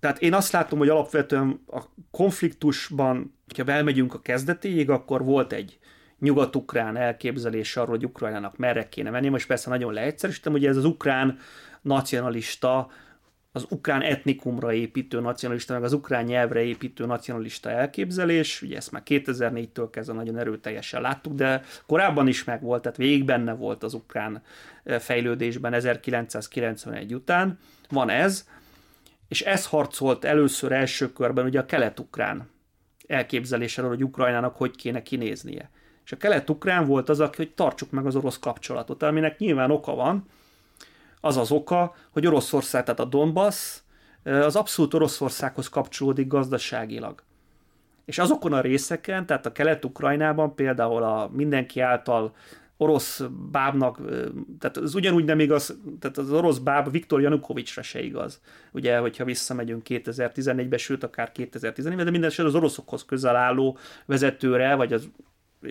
Tehát 0.00 0.22
én 0.22 0.34
azt 0.34 0.52
látom, 0.52 0.78
hogy 0.78 0.88
alapvetően 0.88 1.60
a 1.66 1.80
konfliktusban, 2.10 3.34
ha 3.56 3.72
elmegyünk 3.72 4.14
a 4.14 4.20
kezdetéig, 4.20 4.90
akkor 4.90 5.24
volt 5.24 5.52
egy 5.52 5.78
nyugat-ukrán 6.20 6.96
elképzelés 6.96 7.76
arról, 7.76 7.90
hogy 7.90 8.04
Ukrajnának 8.04 8.56
merre 8.56 8.88
kéne 8.88 9.10
menni. 9.10 9.28
Most 9.28 9.46
persze 9.46 9.70
nagyon 9.70 9.92
leegyszerűsítem, 9.92 10.52
hogy 10.52 10.66
ez 10.66 10.76
az 10.76 10.84
ukrán 10.84 11.38
nacionalista, 11.82 12.90
az 13.52 13.66
ukrán 13.68 14.02
etnikumra 14.02 14.72
építő 14.72 15.20
nacionalista, 15.20 15.72
meg 15.72 15.82
az 15.82 15.92
ukrán 15.92 16.24
nyelvre 16.24 16.62
építő 16.62 17.06
nacionalista 17.06 17.70
elképzelés, 17.70 18.62
ugye 18.62 18.76
ezt 18.76 18.90
már 18.90 19.02
2004-től 19.06 19.88
kezdve 19.90 20.14
nagyon 20.14 20.38
erőteljesen 20.38 21.00
láttuk, 21.00 21.34
de 21.34 21.62
korábban 21.86 22.28
is 22.28 22.44
megvolt, 22.44 22.82
tehát 22.82 22.98
végig 22.98 23.24
benne 23.24 23.52
volt 23.52 23.82
az 23.82 23.94
ukrán 23.94 24.42
fejlődésben 24.84 25.72
1991 25.72 27.14
után. 27.14 27.58
Van 27.88 28.10
ez, 28.10 28.48
és 29.28 29.42
ez 29.42 29.66
harcolt 29.66 30.24
először 30.24 30.72
első 30.72 31.12
körben 31.12 31.44
ugye 31.44 31.58
a 31.58 31.66
kelet-ukrán 31.66 32.50
elképzeléséről, 33.06 33.90
hogy 33.90 34.04
Ukrajnának 34.04 34.56
hogy 34.56 34.76
kéne 34.76 35.02
kinéznie. 35.02 35.70
És 36.08 36.14
a 36.14 36.16
kelet-ukrán 36.16 36.86
volt 36.86 37.08
az, 37.08 37.20
aki, 37.20 37.36
hogy 37.36 37.50
tartsuk 37.54 37.90
meg 37.90 38.06
az 38.06 38.16
orosz 38.16 38.38
kapcsolatot, 38.38 39.02
aminek 39.02 39.38
nyilván 39.38 39.70
oka 39.70 39.94
van, 39.94 40.24
az 41.20 41.36
az 41.36 41.50
oka, 41.50 41.94
hogy 42.10 42.26
Oroszország, 42.26 42.84
tehát 42.84 43.00
a 43.00 43.04
Donbass, 43.04 43.78
az 44.22 44.56
abszolút 44.56 44.94
Oroszországhoz 44.94 45.68
kapcsolódik 45.68 46.26
gazdaságilag. 46.26 47.22
És 48.04 48.18
azokon 48.18 48.52
a 48.52 48.60
részeken, 48.60 49.26
tehát 49.26 49.46
a 49.46 49.52
kelet-ukrajnában 49.52 50.54
például 50.54 51.02
a 51.02 51.30
mindenki 51.32 51.80
által 51.80 52.34
orosz 52.76 53.22
bábnak, 53.50 54.00
tehát 54.58 54.76
az 54.76 54.94
ugyanúgy 54.94 55.24
nem 55.24 55.40
igaz, 55.40 55.78
tehát 56.00 56.18
az 56.18 56.32
orosz 56.32 56.58
báb 56.58 56.90
Viktor 56.90 57.20
Janukovicsra 57.20 57.82
se 57.82 58.02
igaz. 58.02 58.40
Ugye, 58.72 58.98
hogyha 58.98 59.24
visszamegyünk 59.24 59.82
2014-be, 59.88 60.76
sőt 60.76 61.04
akár 61.04 61.32
2014-be, 61.34 62.04
de 62.04 62.10
minden 62.10 62.32
az 62.36 62.54
oroszokhoz 62.54 63.04
közel 63.04 63.36
álló 63.36 63.78
vezetőre, 64.06 64.74
vagy 64.74 64.92
az 64.92 65.08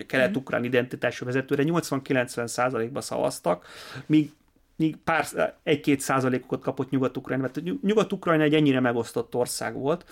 kelet-ukrán 0.06 0.64
identitású 0.64 1.24
vezetőre 1.24 1.62
80-90 1.66 2.46
százalékba 2.46 3.00
szavaztak, 3.00 3.66
míg 4.06 4.32
míg 4.78 4.96
pár, 4.96 5.54
egy-két 5.62 6.00
százalékokat 6.00 6.60
kapott 6.60 6.90
Nyugat-Ukrajna, 6.90 7.42
mert 7.42 7.82
Nyugat-Ukrajna 7.82 8.42
egy 8.42 8.54
ennyire 8.54 8.80
megosztott 8.80 9.34
ország 9.34 9.74
volt, 9.74 10.04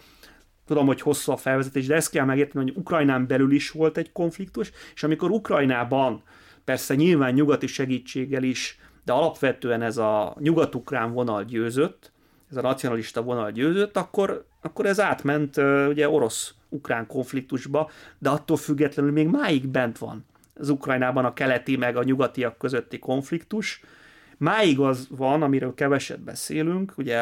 tudom, 0.67 0.87
hogy 0.87 1.01
hosszú 1.01 1.33
a 1.33 1.37
felvezetés, 1.37 1.87
de 1.87 1.95
ezt 1.95 2.11
kell 2.11 2.25
megérteni, 2.25 2.65
hogy 2.65 2.77
Ukrajnán 2.77 3.27
belül 3.27 3.53
is 3.53 3.71
volt 3.71 3.97
egy 3.97 4.13
konfliktus, 4.13 4.71
és 4.95 5.03
amikor 5.03 5.31
Ukrajnában 5.31 6.23
persze 6.65 6.95
nyilván 6.95 7.35
nyugati 7.35 7.67
segítséggel 7.67 8.43
is, 8.43 8.79
de 9.05 9.13
alapvetően 9.13 9.83
ez 9.83 9.97
a 9.97 10.37
nyugat-ukrán 10.39 11.13
vonal 11.13 11.45
győzött, 11.45 12.13
ez 12.51 12.57
a 12.57 12.61
nacionalista 12.61 13.23
vonal 13.23 13.51
győzött, 13.51 13.97
akkor, 13.97 14.47
akkor 14.63 14.87
ez 14.87 15.01
átment 15.01 15.57
ugye 15.89 16.09
orosz-ukrán 16.09 17.07
konfliktusba, 17.07 17.91
de 18.19 18.29
attól 18.29 18.57
függetlenül 18.57 19.13
még 19.13 19.29
máig 19.29 19.69
bent 19.69 19.99
van 19.99 20.25
az 20.59 20.69
Ukrajnában 20.69 21.25
a 21.25 21.33
keleti 21.33 21.77
meg 21.77 21.97
a 21.97 22.03
nyugatiak 22.03 22.59
közötti 22.59 22.99
konfliktus. 22.99 23.83
Máig 24.37 24.81
az 24.81 25.07
van, 25.11 25.43
amiről 25.43 25.75
keveset 25.75 26.21
beszélünk, 26.21 26.93
ugye 26.97 27.19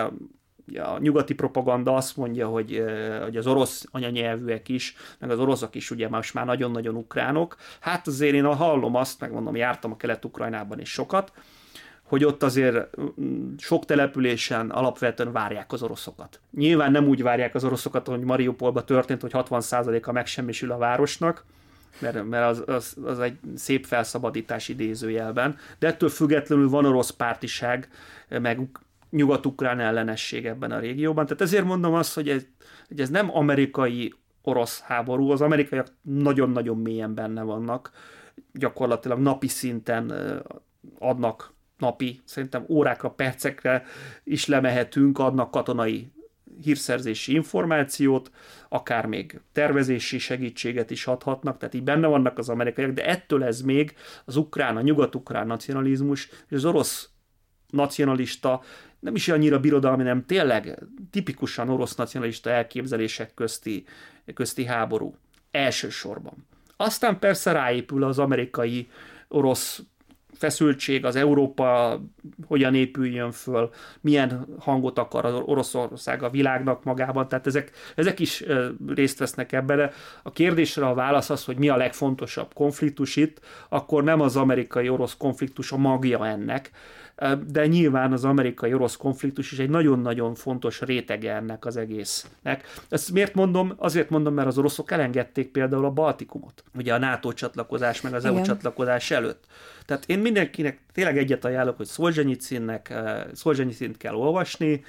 a 0.75 0.99
nyugati 0.99 1.35
propaganda 1.35 1.95
azt 1.95 2.17
mondja, 2.17 2.49
hogy, 2.49 2.85
hogy 3.23 3.37
az 3.37 3.47
orosz 3.47 3.87
anyanyelvűek 3.91 4.69
is, 4.69 4.97
meg 5.19 5.31
az 5.31 5.39
oroszok 5.39 5.75
is 5.75 5.91
ugye 5.91 6.09
most 6.09 6.35
már 6.35 6.47
nagyon-nagyon 6.47 6.95
ukránok. 6.95 7.57
Hát 7.81 8.07
azért 8.07 8.35
én 8.35 8.45
hallom 8.45 8.95
azt, 8.95 9.21
megmondom, 9.21 9.57
jártam 9.57 9.93
a 9.93 9.97
kelet-ukrajnában 9.97 10.81
is 10.81 10.91
sokat, 10.91 11.33
hogy 12.15 12.25
ott 12.25 12.43
azért 12.43 13.01
mm, 13.21 13.55
sok 13.59 13.85
településen 13.85 14.71
alapvetően 14.71 15.33
várják 15.33 15.73
az 15.73 15.83
oroszokat. 15.83 16.41
Nyilván 16.51 16.91
nem 16.91 17.09
úgy 17.09 17.23
várják 17.23 17.55
az 17.55 17.65
oroszokat, 17.65 18.07
hogy 18.07 18.21
Mariupolban 18.21 18.87
történt, 18.87 19.21
hogy 19.21 19.31
60%-a 19.35 20.13
megsemmisül 20.13 20.71
a 20.71 20.77
városnak, 20.77 21.45
mert, 21.99 22.25
mert 22.29 22.47
az, 22.47 22.63
az, 22.67 22.97
az 23.05 23.19
egy 23.19 23.39
szép 23.55 23.87
felszabadítás 23.87 24.69
idézőjelben, 24.69 25.57
de 25.79 25.87
ettől 25.87 26.09
függetlenül 26.09 26.69
van 26.69 26.85
orosz 26.85 27.11
pártiság, 27.11 27.89
meg 28.29 28.61
nyugat-ukrán 29.11 29.81
ellenesség 29.81 30.47
ebben 30.47 30.71
a 30.71 30.79
régióban. 30.79 31.27
Tehát 31.27 31.43
ezért 31.43 31.65
mondom 31.65 31.95
azt, 31.95 32.15
hogy 32.15 32.29
ez, 32.29 32.47
hogy 32.89 33.01
ez 33.01 33.11
nem 33.11 33.37
amerikai 33.37 34.15
orosz 34.43 34.81
háború, 34.81 35.31
az 35.31 35.41
amerikaiak 35.41 35.87
nagyon-nagyon 36.03 36.79
mélyen 36.79 37.15
benne 37.15 37.43
vannak, 37.43 37.91
gyakorlatilag 38.53 39.19
napi 39.19 39.49
szinten 39.49 40.13
adnak 40.99 41.54
napi, 41.85 42.21
szerintem 42.25 42.65
órákra, 42.69 43.11
percekre 43.11 43.85
is 44.25 44.47
lemehetünk, 44.47 45.19
adnak 45.19 45.51
katonai 45.51 46.13
hírszerzési 46.63 47.35
információt, 47.35 48.31
akár 48.69 49.07
még 49.07 49.41
tervezési 49.53 50.19
segítséget 50.19 50.91
is 50.91 51.07
adhatnak, 51.07 51.59
tehát 51.59 51.75
így 51.75 51.83
benne 51.83 52.07
vannak 52.07 52.39
az 52.39 52.49
amerikaiak, 52.49 52.93
de 52.93 53.07
ettől 53.07 53.45
ez 53.45 53.61
még 53.61 53.95
az 54.25 54.37
ukrán, 54.37 54.77
a 54.77 54.81
nyugat-ukrán 54.81 55.47
nacionalizmus 55.47 56.29
és 56.49 56.57
az 56.57 56.65
orosz 56.65 57.09
nacionalista, 57.71 58.63
nem 59.01 59.15
is 59.15 59.29
annyira 59.29 59.61
birodalmi, 59.61 60.03
nem 60.03 60.27
tényleg 60.27 60.79
tipikusan 61.11 61.69
orosz 61.69 61.95
nacionalista 61.95 62.51
elképzelések 62.51 63.35
közti, 63.35 63.85
közti 64.35 64.65
háború. 64.65 65.17
Elsősorban. 65.51 66.47
Aztán 66.77 67.19
persze 67.19 67.53
ráépül 67.53 68.05
az 68.05 68.19
amerikai 68.19 68.89
orosz 69.29 69.83
feszültség, 70.35 71.05
az 71.05 71.17
Európa 71.17 72.01
hogyan 72.47 72.75
épüljön 72.75 73.31
föl, 73.31 73.71
milyen 74.01 74.47
hangot 74.59 74.99
akar 74.99 75.25
az 75.25 75.35
Oroszország 75.45 76.23
a 76.23 76.31
világnak 76.31 76.85
magában, 76.85 77.29
tehát 77.29 77.47
ezek, 77.47 77.71
ezek 77.95 78.21
is 78.21 78.45
részt 78.87 79.19
vesznek 79.19 79.53
ebben. 79.53 79.77
De 79.77 79.93
a 80.23 80.33
kérdésre 80.33 80.87
a 80.87 80.95
válasz 80.95 81.31
az, 81.31 81.45
hogy 81.45 81.57
mi 81.57 81.69
a 81.69 81.77
legfontosabb 81.77 82.55
konfliktus 82.55 83.17
itt, 83.17 83.41
akkor 83.69 84.05
nem 84.05 84.21
az 84.21 84.37
amerikai-orosz 84.37 85.17
konfliktus 85.17 85.73
a 85.73 85.77
magja 85.77 86.27
ennek, 86.27 86.71
de 87.47 87.67
nyilván 87.67 88.13
az 88.13 88.25
amerikai-orosz 88.25 88.97
konfliktus 88.97 89.53
is 89.53 89.59
egy 89.59 89.71
nagyon-nagyon 89.71 90.35
fontos 90.35 90.81
rétege 90.81 91.35
ennek 91.35 91.65
az 91.65 91.77
egésznek. 91.77 92.65
Ezt 92.89 93.13
miért 93.13 93.35
mondom? 93.35 93.73
Azért 93.77 94.11
mondom, 94.11 94.35
mert 94.35 94.49
az 94.49 94.59
oroszok 94.59 94.91
elengedték 94.91 95.49
például 95.49 95.85
a 95.85 95.91
Baltikumot, 95.91 96.65
ugye 96.79 96.95
a 96.95 96.99
NATO 96.99 97.33
csatlakozás 97.33 98.01
meg 98.01 98.15
az 98.15 98.25
Igen. 98.25 98.37
EU 98.37 98.45
csatlakozás 98.45 99.11
előtt. 99.11 99.45
Tehát 99.87 100.05
én 100.07 100.19
mindenkinek 100.19 100.79
tényleg 100.93 101.19
egyet 101.19 101.45
ajánlok, 101.45 101.77
hogy 101.77 101.87
Szolzsenyicinnek, 101.87 102.95
Szolzsenyicint 103.33 103.97
kell 103.97 104.15
olvasni, 104.15 104.85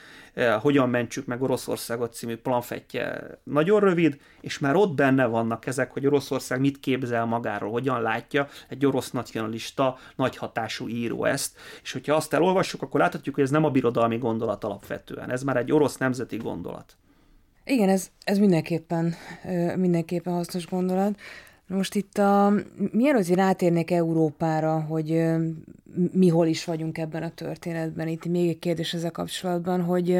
hogyan 0.61 0.89
mentsük 0.89 1.25
meg 1.25 1.41
Oroszországot 1.41 2.13
című 2.13 2.35
planfetje 2.35 3.21
nagyon 3.43 3.79
rövid, 3.79 4.19
és 4.41 4.59
már 4.59 4.75
ott 4.75 4.95
benne 4.95 5.25
vannak 5.25 5.65
ezek, 5.65 5.91
hogy 5.91 6.05
Oroszország 6.05 6.59
mit 6.59 6.79
képzel 6.79 7.25
magáról, 7.25 7.71
hogyan 7.71 8.01
látja 8.01 8.47
egy 8.69 8.85
orosz 8.85 9.11
nacionalista, 9.11 9.97
nagy 10.15 10.37
hatású 10.37 10.87
író 10.87 11.25
ezt, 11.25 11.57
és 11.83 11.91
hogyha 11.91 12.15
azt 12.15 12.33
elolvassuk, 12.33 12.81
akkor 12.81 12.99
láthatjuk, 12.99 13.35
hogy 13.35 13.43
ez 13.43 13.49
nem 13.49 13.63
a 13.63 13.69
birodalmi 13.69 14.17
gondolat 14.17 14.63
alapvetően, 14.63 15.31
ez 15.31 15.43
már 15.43 15.57
egy 15.57 15.71
orosz 15.71 15.97
nemzeti 15.97 16.37
gondolat. 16.37 16.95
Igen, 17.65 17.89
ez, 17.89 18.09
ez 18.23 18.37
mindenképpen, 18.37 19.13
mindenképpen 19.75 20.33
hasznos 20.33 20.67
gondolat. 20.67 21.19
Most 21.67 21.95
itt 21.95 22.17
a, 22.17 22.53
mielőtt 22.91 23.27
rátérnék 23.27 23.91
Európára, 23.91 24.79
hogy 24.79 25.25
mi 26.11 26.27
hol 26.27 26.47
is 26.47 26.65
vagyunk 26.65 26.97
ebben 26.97 27.23
a 27.23 27.33
történetben, 27.33 28.07
itt 28.07 28.25
még 28.25 28.49
egy 28.49 28.59
kérdés 28.59 28.93
ezzel 28.93 29.11
kapcsolatban, 29.11 29.81
hogy 29.81 30.19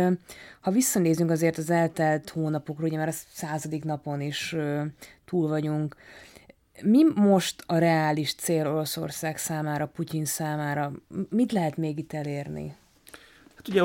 ha 0.61 0.71
visszanézünk 0.71 1.31
azért 1.31 1.57
az 1.57 1.69
eltelt 1.69 2.29
hónapokra, 2.29 2.85
ugye 2.85 2.97
már 2.97 3.07
a 3.07 3.11
századik 3.33 3.83
napon 3.83 4.21
is 4.21 4.55
túl 5.25 5.47
vagyunk, 5.47 5.95
mi 6.81 7.03
most 7.15 7.63
a 7.65 7.77
reális 7.77 8.33
cél 8.33 8.67
Oroszország 8.67 9.37
számára, 9.37 9.85
Putyin 9.85 10.25
számára? 10.25 10.91
Mit 11.29 11.51
lehet 11.51 11.77
még 11.77 11.97
itt 11.97 12.13
elérni? 12.13 12.75
Hát 13.55 13.67
ugye 13.67 13.83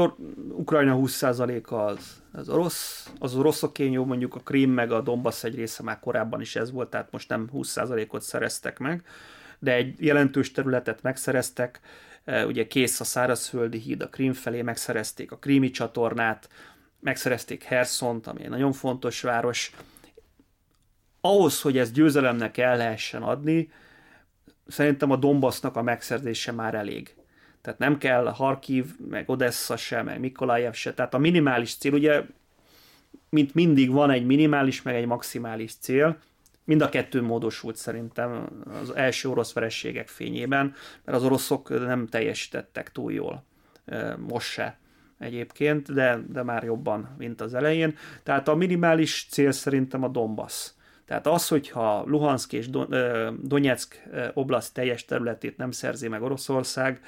Ukrajna 0.52 0.98
20%-a 1.00 1.74
az, 1.74 2.19
az 2.32 2.48
orosz, 2.48 3.12
az 3.18 3.34
oroszoké 3.34 3.90
jó, 3.90 4.04
mondjuk 4.04 4.34
a 4.34 4.40
Krím 4.40 4.70
meg 4.70 4.92
a 4.92 5.00
Donbass 5.00 5.44
egy 5.44 5.54
része 5.54 5.82
már 5.82 6.00
korábban 6.00 6.40
is 6.40 6.56
ez 6.56 6.70
volt, 6.70 6.90
tehát 6.90 7.10
most 7.10 7.28
nem 7.28 7.50
20%-ot 7.54 8.22
szereztek 8.22 8.78
meg, 8.78 9.04
de 9.58 9.72
egy 9.72 10.04
jelentős 10.04 10.52
területet 10.52 11.02
megszereztek, 11.02 11.80
e, 12.24 12.46
ugye 12.46 12.66
kész 12.66 13.00
a 13.00 13.04
szárazföldi 13.04 13.78
híd 13.78 14.02
a 14.02 14.08
Krím 14.08 14.32
felé, 14.32 14.62
megszerezték 14.62 15.32
a 15.32 15.36
Krími 15.36 15.70
csatornát, 15.70 16.48
megszerezték 17.00 17.62
Herszont, 17.62 18.26
ami 18.26 18.42
egy 18.42 18.50
nagyon 18.50 18.72
fontos 18.72 19.20
város. 19.20 19.72
Ahhoz, 21.20 21.60
hogy 21.60 21.78
ezt 21.78 21.92
győzelemnek 21.92 22.58
el 22.58 22.76
lehessen 22.76 23.22
adni, 23.22 23.72
szerintem 24.66 25.10
a 25.10 25.16
Donbassnak 25.16 25.76
a 25.76 25.82
megszerzése 25.82 26.52
már 26.52 26.74
elég. 26.74 27.14
Tehát 27.62 27.78
nem 27.78 27.98
kell 27.98 28.24
Harkiv, 28.24 28.86
meg 29.10 29.28
Odessa 29.28 29.76
se, 29.76 30.02
meg 30.02 30.20
Mikolajev 30.20 30.72
se. 30.72 30.94
Tehát 30.94 31.14
a 31.14 31.18
minimális 31.18 31.74
cél, 31.74 31.92
ugye, 31.92 32.22
mint 33.28 33.54
mindig 33.54 33.90
van 33.90 34.10
egy 34.10 34.26
minimális, 34.26 34.82
meg 34.82 34.94
egy 34.94 35.06
maximális 35.06 35.74
cél, 35.74 36.18
Mind 36.70 36.82
a 36.82 36.88
kettő 36.88 37.22
módosult 37.22 37.76
szerintem 37.76 38.48
az 38.82 38.94
első 38.94 39.28
orosz 39.28 39.52
verességek 39.52 40.08
fényében, 40.08 40.74
mert 41.04 41.18
az 41.18 41.24
oroszok 41.24 41.68
nem 41.68 42.06
teljesítettek 42.06 42.92
túl 42.92 43.12
jól. 43.12 43.44
Most 44.16 44.50
se 44.50 44.78
egyébként, 45.18 45.92
de, 45.92 46.18
de 46.28 46.42
már 46.42 46.64
jobban, 46.64 47.14
mint 47.18 47.40
az 47.40 47.54
elején. 47.54 47.96
Tehát 48.22 48.48
a 48.48 48.54
minimális 48.54 49.26
cél 49.30 49.52
szerintem 49.52 50.02
a 50.02 50.08
Donbass. 50.08 50.70
Tehát 51.04 51.26
az, 51.26 51.48
hogyha 51.48 52.04
Luhansk 52.06 52.52
és 52.52 52.70
Donetsk 53.42 54.02
oblast 54.34 54.74
teljes 54.74 55.04
területét 55.04 55.56
nem 55.56 55.70
szerzi 55.70 56.08
meg 56.08 56.22
Oroszország, 56.22 57.00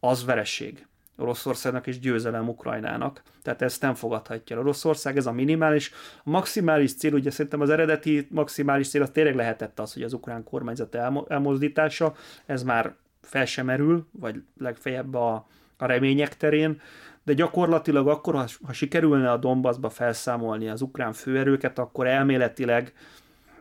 az 0.00 0.24
vereség. 0.24 0.86
Oroszországnak 1.16 1.86
és 1.86 1.98
győzelem 1.98 2.48
Ukrajnának. 2.48 3.22
Tehát 3.42 3.62
ezt 3.62 3.82
nem 3.82 3.94
fogadhatja 3.94 4.58
Oroszország, 4.58 5.16
ez 5.16 5.26
a 5.26 5.32
minimális. 5.32 5.92
A 6.24 6.30
maximális 6.30 6.94
cél, 6.94 7.14
ugye 7.14 7.30
szerintem 7.30 7.60
az 7.60 7.70
eredeti 7.70 8.26
maximális 8.30 8.88
cél 8.88 9.02
az 9.02 9.10
tényleg 9.10 9.34
lehetett 9.34 9.78
az, 9.78 9.92
hogy 9.92 10.02
az 10.02 10.12
ukrán 10.12 10.44
kormányzat 10.44 10.94
elmozdítása, 11.28 12.14
ez 12.46 12.62
már 12.62 12.94
fel 13.22 13.44
sem 13.44 13.66
merül, 13.66 14.06
vagy 14.12 14.42
legfeljebb 14.58 15.14
a, 15.14 15.46
a 15.76 15.86
remények 15.86 16.36
terén, 16.36 16.80
de 17.24 17.32
gyakorlatilag 17.32 18.08
akkor, 18.08 18.34
ha, 18.34 18.46
ha 18.62 18.72
sikerülne 18.72 19.30
a 19.30 19.36
Donbassba 19.36 19.90
felszámolni 19.90 20.68
az 20.68 20.82
ukrán 20.82 21.12
főerőket, 21.12 21.78
akkor 21.78 22.06
elméletileg 22.06 22.92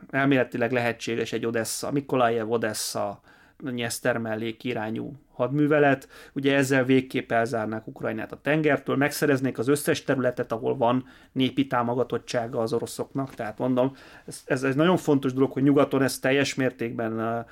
elméletileg 0.09 0.71
lehetséges 0.71 1.31
egy 1.31 1.45
Odessa, 1.45 1.91
Mikolajev 1.91 2.51
Odessa, 2.51 3.21
Nyeszter 3.61 4.17
mellék 4.17 4.63
irányú 4.63 5.13
hadművelet. 5.33 6.07
Ugye 6.33 6.55
ezzel 6.55 6.83
végképp 6.83 7.31
elzárnák 7.31 7.87
Ukrajnát 7.87 8.31
a 8.31 8.39
tengertől, 8.41 8.95
megszereznék 8.95 9.57
az 9.57 9.67
összes 9.67 10.03
területet, 10.03 10.51
ahol 10.51 10.77
van 10.77 11.05
népi 11.31 11.67
támogatottsága 11.67 12.59
az 12.59 12.73
oroszoknak. 12.73 13.35
Tehát 13.35 13.57
mondom, 13.57 13.95
ez, 14.25 14.41
ez, 14.45 14.63
ez 14.63 14.75
nagyon 14.75 14.97
fontos 14.97 15.33
dolog, 15.33 15.51
hogy 15.51 15.63
nyugaton 15.63 16.01
ez 16.01 16.19
teljes 16.19 16.55
mértékben 16.55 17.45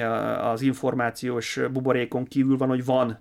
az 0.00 0.60
információs 0.62 1.60
buborékon 1.72 2.24
kívül 2.24 2.56
van, 2.56 2.68
hogy 2.68 2.84
van 2.84 3.20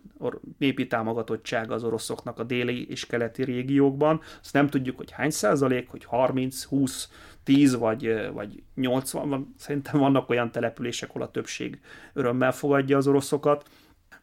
népi 0.58 0.88
támogatottsága 0.88 1.74
az 1.74 1.84
oroszoknak 1.84 2.40
a 2.40 2.44
déli 2.44 2.90
és 2.90 3.06
keleti 3.06 3.44
régiókban. 3.44 4.22
Azt 4.42 4.54
nem 4.54 4.70
tudjuk, 4.70 4.98
hogy 4.98 5.12
hány 5.12 5.30
százalék, 5.30 5.90
hogy 5.90 6.06
30, 6.06 6.64
20, 6.64 7.10
10 7.44 7.78
vagy, 7.78 8.32
vagy 8.34 8.64
80, 8.76 9.30
van, 9.30 9.54
szerintem 9.58 10.00
vannak 10.00 10.30
olyan 10.30 10.52
települések, 10.52 11.10
ahol 11.10 11.22
a 11.22 11.32
többség 11.32 11.80
örömmel 12.14 12.52
fogadja 12.52 12.98
az 12.98 13.08
oroszokat, 13.08 13.70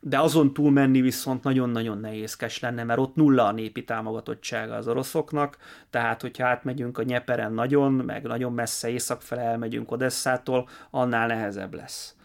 de 0.04 0.20
azon 0.20 0.52
túl 0.52 0.70
menni 0.70 1.00
viszont 1.00 1.42
nagyon-nagyon 1.42 1.98
nehézkes 1.98 2.60
lenne, 2.60 2.84
mert 2.84 2.98
ott 2.98 3.14
nulla 3.14 3.46
a 3.46 3.52
népi 3.52 3.84
támogatottsága 3.84 4.74
az 4.74 4.88
oroszoknak, 4.88 5.56
tehát 5.90 6.20
hogyha 6.20 6.46
átmegyünk 6.46 6.98
a 6.98 7.02
Nyeperen 7.02 7.52
nagyon, 7.52 7.92
meg 7.92 8.22
nagyon 8.22 8.52
messze 8.52 8.88
észak 8.88 9.22
fele 9.22 9.42
elmegyünk 9.42 9.90
Odesszától, 9.90 10.68
annál 10.90 11.26
nehezebb 11.26 11.74
lesz 11.74 12.16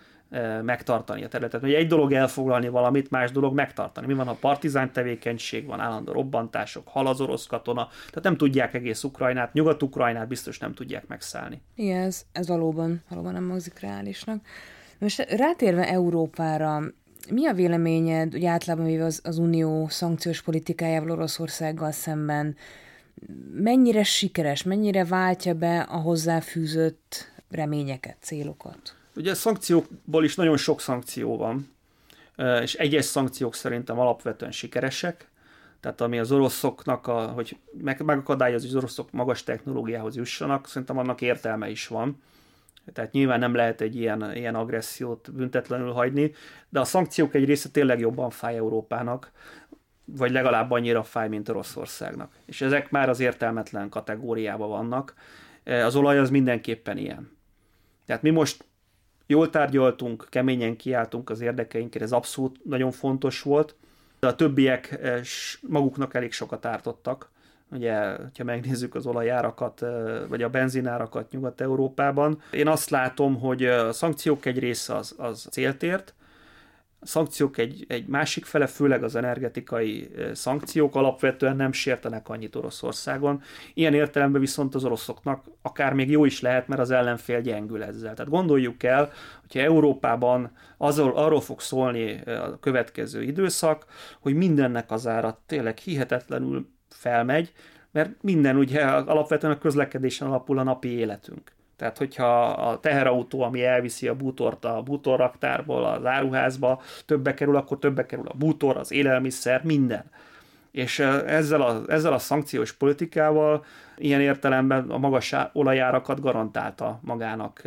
megtartani 0.62 1.24
a 1.24 1.28
területet. 1.28 1.64
Ugye 1.64 1.78
egy 1.78 1.88
dolog 1.88 2.14
elfoglalni 2.14 2.68
valamit, 2.68 3.10
más 3.10 3.32
dolog 3.32 3.54
megtartani. 3.54 4.08
Mi 4.08 4.14
van, 4.14 4.28
ha 4.28 4.38
partizán 4.40 4.92
tevékenység 4.92 5.66
van, 5.66 5.80
állandó 5.80 6.12
robbantások, 6.12 6.88
hal 6.88 7.08
az 7.08 7.22
orosz 7.22 7.46
katona, 7.46 7.88
tehát 7.98 8.24
nem 8.24 8.38
tudják 8.38 8.74
egész 8.74 9.04
Ukrajnát, 9.04 9.54
Nyugat-Ukrajnát 9.54 10.28
biztos 10.28 10.60
nem 10.60 10.74
tudják 10.74 11.08
megszállni. 11.08 11.62
Igen, 11.76 12.02
ez, 12.02 12.26
ez 12.32 12.48
valóban, 12.48 13.04
valóban 13.10 13.34
nem 13.34 13.44
mozik 13.44 13.80
reálisnak. 13.80 14.46
Most 15.00 15.20
rátérve 15.20 15.90
Európára, 15.90 16.82
mi 17.30 17.48
a 17.48 17.54
véleményed, 17.54 18.32
hogy 18.32 18.46
általában 18.46 18.86
véve 18.86 19.04
az, 19.04 19.22
az 19.24 19.38
Unió 19.38 19.88
szankciós 19.88 20.42
politikájával 20.42 21.12
Oroszországgal 21.12 21.92
szemben, 21.92 22.56
mennyire 23.54 24.04
sikeres, 24.04 24.64
mennyire 24.64 25.06
váltja 25.06 25.54
be 25.54 25.80
a 25.80 25.98
hozzáfűzött 25.98 27.32
reményeket, 27.50 28.18
célokat? 28.20 28.97
Ugye 29.18 29.34
szankciókból 29.34 30.24
is 30.24 30.36
nagyon 30.36 30.58
sok 30.58 30.82
szankció 30.82 31.38
van, 31.38 31.76
és 32.62 32.74
egyes 32.74 33.06
szankciók 33.06 33.56
szerintem 33.56 34.00
alapvetően 34.00 34.52
sikeresek, 34.52 35.30
tehát 35.80 36.02
ami 36.02 36.20
az 36.20 36.32
oroszoknak, 36.32 37.08
a, 37.08 37.28
hogy 37.28 37.58
meg, 37.82 38.04
megakadályoz, 38.04 38.62
hogy 38.62 38.70
az 38.70 38.76
oroszok 38.76 39.12
magas 39.12 39.44
technológiához 39.44 40.16
jussanak, 40.16 40.68
szerintem 40.68 40.98
annak 40.98 41.22
értelme 41.22 41.70
is 41.70 41.88
van. 41.88 42.22
Tehát 42.94 43.12
nyilván 43.12 43.40
nem 43.40 43.56
lehet 43.56 43.82
egy 43.82 43.96
ilyen, 43.96 44.36
ilyen 44.36 44.56
agressziót 44.56 45.32
büntetlenül 45.34 45.92
hagyni, 45.92 46.34
de 46.70 46.80
a 46.80 46.86
szankciók 46.86 47.36
egy 47.36 47.46
része 47.46 47.70
tényleg 47.70 48.00
jobban 48.00 48.30
fáj 48.30 48.56
Európának, 48.56 49.32
vagy 50.06 50.32
legalább 50.32 50.72
annyira 50.72 51.04
fáj, 51.04 51.28
mint 51.28 51.50
Oroszországnak. 51.50 52.32
És 52.46 52.62
ezek 52.62 52.92
már 52.92 53.10
az 53.10 53.20
értelmetlen 53.20 53.90
kategóriában 53.90 54.70
vannak. 54.70 55.14
Az 55.64 55.96
olaj 55.96 56.20
az 56.20 56.30
mindenképpen 56.30 56.98
ilyen. 56.98 57.38
Tehát 58.06 58.22
mi 58.22 58.30
most 58.30 58.66
Jól 59.28 59.50
tárgyaltunk, 59.50 60.28
keményen 60.30 60.76
kiálltunk 60.76 61.30
az 61.30 61.42
érdekeinkért, 61.42 62.04
ez 62.04 62.12
abszolút 62.12 62.60
nagyon 62.66 62.92
fontos 62.92 63.42
volt. 63.42 63.76
De 64.20 64.28
a 64.28 64.36
többiek 64.36 64.92
eh, 65.02 65.22
maguknak 65.62 66.14
elég 66.14 66.32
sokat 66.32 66.66
ártottak. 66.66 67.30
Ugye, 67.72 67.94
ha 68.38 68.44
megnézzük 68.44 68.96
az 68.96 69.06
olajárakat, 69.06 69.82
eh, 69.82 70.28
vagy 70.28 70.44
a 70.44 70.50
benzinárakat 70.50 71.32
Nyugat-Európában, 71.32 72.42
én 72.52 72.68
azt 72.68 72.90
látom, 72.90 73.40
hogy 73.40 73.66
a 73.66 73.94
szankciók 73.94 74.46
egy 74.46 74.60
része 74.60 74.96
az, 74.96 75.16
az 75.18 75.48
céltért, 75.52 76.14
szankciók 77.02 77.58
egy, 77.58 77.86
egy 77.88 78.08
másik 78.08 78.46
fele, 78.46 78.68
főleg 78.68 79.04
az 79.04 79.16
energetikai 79.16 80.10
szankciók 80.34 80.96
alapvetően 80.96 81.56
nem 81.56 81.72
sértenek 81.72 82.30
annyit 82.30 82.56
Oroszországon. 82.56 83.42
Ilyen 83.74 83.94
értelemben 83.94 84.42
viszont 84.42 84.76
az 84.76 84.86
oroszoknak 84.86 85.46
akár 85.62 85.94
még 85.94 86.10
jó 86.10 86.26
is 86.26 86.42
lehet, 86.42 86.68
mert 86.68 86.82
az 86.82 86.92
ellenfél 86.92 87.42
gyengül 87.42 87.84
ezzel. 87.84 88.14
Tehát 88.14 88.32
gondoljuk 88.32 88.84
el, 88.84 89.12
hogyha 89.42 89.60
Európában 89.60 90.52
azol, 90.78 91.12
arról 91.16 91.42
fog 91.42 91.62
szólni 91.62 92.22
a 92.22 92.60
következő 92.60 93.24
időszak, 93.24 93.86
hogy 94.20 94.36
mindennek 94.36 94.92
az 94.92 95.08
ára 95.08 95.42
tényleg 95.46 95.78
hihetetlenül 95.78 96.70
felmegy, 96.90 97.54
mert 97.92 98.12
minden 98.22 98.56
ugye 98.56 98.82
alapvetően 98.86 99.54
a 99.54 99.58
közlekedésen 99.58 100.28
alapul 100.28 100.60
a 100.60 100.64
napi 100.64 100.90
életünk. 100.90 101.56
Tehát, 101.78 101.98
hogyha 101.98 102.44
a 102.46 102.80
teherautó, 102.80 103.42
ami 103.42 103.64
elviszi 103.64 104.08
a 104.08 104.16
bútort 104.16 104.66
a 104.66 104.82
bútorraktárból 104.82 105.86
az 105.86 106.06
áruházba, 106.06 106.82
többe 107.06 107.34
kerül, 107.34 107.56
akkor 107.56 107.80
többe 107.80 108.06
kerül 108.06 108.28
a 108.28 108.38
bútor, 108.38 108.78
az 108.78 108.92
élelmiszer, 108.92 109.64
minden. 109.64 110.12
És 110.78 111.00
ezzel 111.00 111.62
a, 111.62 111.84
ezzel 111.88 112.14
a 112.14 112.18
szankciós 112.18 112.74
politikával 112.74 113.66
ilyen 113.98 114.22
értelemben 114.22 114.90
a 114.90 114.98
magas 114.98 115.36
olajárakat 115.54 116.20
garantálta 116.20 117.00
magának 117.02 117.62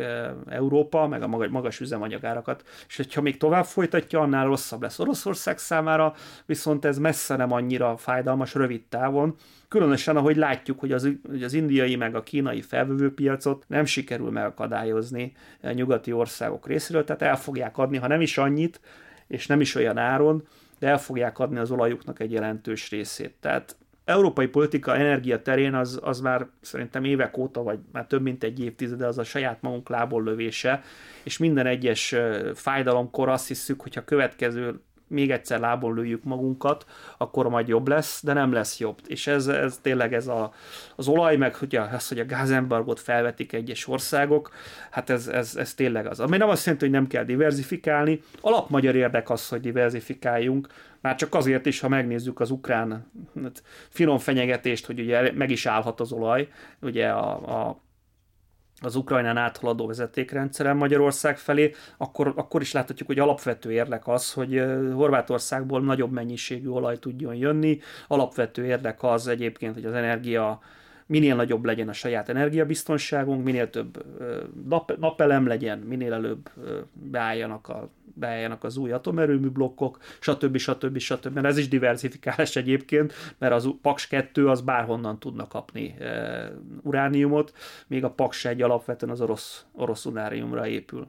Európa, 0.49 1.07
meg 1.07 1.21
a 1.21 1.27
magas 1.27 1.79
üzemanyagárakat. 1.79 2.63
És 2.87 2.95
hogyha 2.95 3.21
még 3.21 3.37
tovább 3.37 3.65
folytatja, 3.65 4.19
annál 4.19 4.45
rosszabb 4.45 4.81
lesz 4.81 4.99
Oroszország 4.99 5.57
számára, 5.57 6.13
viszont 6.45 6.85
ez 6.85 6.97
messze 6.97 7.35
nem 7.35 7.51
annyira 7.51 7.97
fájdalmas 7.97 8.53
rövid 8.53 8.81
távon, 8.89 9.35
Különösen, 9.67 10.17
ahogy 10.17 10.35
látjuk, 10.35 10.79
hogy 10.79 10.91
az, 10.91 11.09
hogy 11.29 11.43
az 11.43 11.53
indiai 11.53 11.95
meg 11.95 12.15
a 12.15 12.23
kínai 12.23 12.61
felvevőpiacot 12.61 13.65
nem 13.67 13.85
sikerül 13.85 14.31
megakadályozni 14.31 15.33
nyugati 15.73 16.11
országok 16.11 16.67
részéről, 16.67 17.03
tehát 17.03 17.21
el 17.21 17.37
fogják 17.37 17.77
adni, 17.77 17.97
ha 17.97 18.07
nem 18.07 18.21
is 18.21 18.37
annyit, 18.37 18.79
és 19.27 19.47
nem 19.47 19.61
is 19.61 19.75
olyan 19.75 19.97
áron, 19.97 20.47
de 20.81 20.87
el 20.87 20.97
fogják 20.97 21.39
adni 21.39 21.57
az 21.57 21.71
olajuknak 21.71 22.19
egy 22.19 22.31
jelentős 22.31 22.89
részét. 22.89 23.35
Tehát 23.39 23.75
európai 24.05 24.47
politika 24.47 24.95
energia 24.95 25.41
terén 25.41 25.73
az, 25.73 25.99
az 26.03 26.19
már 26.19 26.47
szerintem 26.61 27.03
évek 27.03 27.37
óta, 27.37 27.63
vagy 27.63 27.79
már 27.91 28.05
több 28.07 28.21
mint 28.21 28.43
egy 28.43 28.59
évtizede 28.59 29.05
az 29.05 29.17
a 29.17 29.23
saját 29.23 29.61
magunk 29.61 29.89
lából 29.89 30.23
lövése, 30.23 30.83
és 31.23 31.37
minden 31.37 31.65
egyes 31.65 32.15
fájdalomkor 32.53 33.29
azt 33.29 33.47
hiszük, 33.47 33.81
hogy 33.81 33.97
a 33.97 34.03
következő 34.03 34.81
még 35.11 35.31
egyszer 35.31 35.59
lábon 35.59 35.95
lőjük 35.95 36.23
magunkat, 36.23 36.85
akkor 37.17 37.49
majd 37.49 37.67
jobb 37.67 37.87
lesz, 37.87 38.23
de 38.23 38.33
nem 38.33 38.51
lesz 38.51 38.79
jobb. 38.79 38.97
És 39.07 39.27
ez, 39.27 39.47
ez 39.47 39.79
tényleg 39.81 40.13
ez 40.13 40.27
a, 40.27 40.53
az 40.95 41.07
olaj, 41.07 41.35
meg 41.35 41.55
a, 41.69 41.75
az, 41.75 42.07
hogy 42.07 42.19
a 42.19 42.25
gázembargot 42.25 42.99
felvetik 42.99 43.53
egyes 43.53 43.87
országok, 43.87 44.51
hát 44.89 45.09
ez, 45.09 45.27
ez, 45.27 45.55
ez 45.55 45.73
tényleg 45.73 46.05
az. 46.05 46.19
Ami 46.19 46.37
nem 46.37 46.49
azt 46.49 46.65
jelenti, 46.65 46.85
hogy 46.85 46.93
nem 46.93 47.07
kell 47.07 47.23
diversifikálni. 47.23 48.21
Alapmagyar 48.41 48.95
érdek 48.95 49.29
az, 49.29 49.47
hogy 49.47 49.61
diversifikáljunk, 49.61 50.67
már 51.01 51.15
csak 51.15 51.35
azért 51.35 51.65
is, 51.65 51.79
ha 51.79 51.87
megnézzük 51.87 52.39
az 52.39 52.51
ukrán 52.51 53.11
hát, 53.41 53.63
finom 53.89 54.17
fenyegetést, 54.17 54.85
hogy 54.85 54.99
ugye 54.99 55.31
meg 55.31 55.49
is 55.49 55.65
állhat 55.65 55.99
az 55.99 56.11
olaj, 56.11 56.47
ugye 56.81 57.09
a, 57.09 57.67
a 57.67 57.81
az 58.81 58.95
Ukrajnán 58.95 59.37
áthaladó 59.37 59.87
vezetékrendszeren 59.87 60.77
Magyarország 60.77 61.37
felé, 61.37 61.73
akkor, 61.97 62.33
akkor 62.35 62.61
is 62.61 62.71
láthatjuk, 62.71 63.07
hogy 63.07 63.19
alapvető 63.19 63.71
érdek 63.71 64.07
az, 64.07 64.33
hogy 64.33 64.63
Horvátországból 64.93 65.81
nagyobb 65.81 66.11
mennyiségű 66.11 66.67
olaj 66.67 66.99
tudjon 66.99 67.35
jönni. 67.35 67.79
Alapvető 68.07 68.65
érdek 68.65 69.03
az 69.03 69.27
egyébként, 69.27 69.73
hogy 69.73 69.85
az 69.85 69.93
energia 69.93 70.59
minél 71.11 71.35
nagyobb 71.35 71.65
legyen 71.65 71.89
a 71.89 71.93
saját 71.93 72.29
energiabiztonságunk, 72.29 73.43
minél 73.43 73.69
több 73.69 74.05
nap, 74.67 74.97
napelem 74.97 75.47
legyen, 75.47 75.79
minél 75.79 76.13
előbb 76.13 76.49
beálljanak 76.93 77.69
a 77.69 77.89
beálljanak 78.13 78.63
az 78.63 78.77
új 78.77 78.91
atomerőmű 78.91 79.47
blokkok, 79.47 79.97
stb. 80.19 80.57
stb. 80.57 80.97
stb. 80.97 81.33
Mert 81.33 81.45
ez 81.45 81.57
is 81.57 81.67
diversifikálás 81.67 82.55
egyébként, 82.55 83.13
mert 83.37 83.53
az 83.53 83.69
Paks 83.81 84.07
2 84.07 84.49
az 84.49 84.61
bárhonnan 84.61 85.19
tudna 85.19 85.47
kapni 85.47 85.95
urániumot, 86.81 87.53
még 87.87 88.03
a 88.03 88.09
Paks 88.09 88.45
1 88.45 88.61
alapvetően 88.61 89.11
az 89.11 89.21
orosz, 89.21 89.65
orosz 89.73 90.05
urániumra 90.05 90.67
épül. 90.67 91.07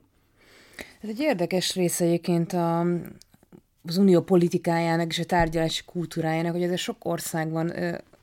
Ez 1.00 1.08
egy 1.08 1.20
érdekes 1.20 1.74
része 1.74 2.04
egyébként 2.04 2.52
a, 2.52 2.80
az 3.86 3.96
unió 3.96 4.20
politikájának 4.20 5.10
és 5.10 5.18
a 5.18 5.24
tárgyalási 5.24 5.82
kultúrájának, 5.84 6.52
hogy 6.52 6.62
ez 6.62 6.78
sok 6.78 7.04
ország 7.04 7.50
van 7.50 7.72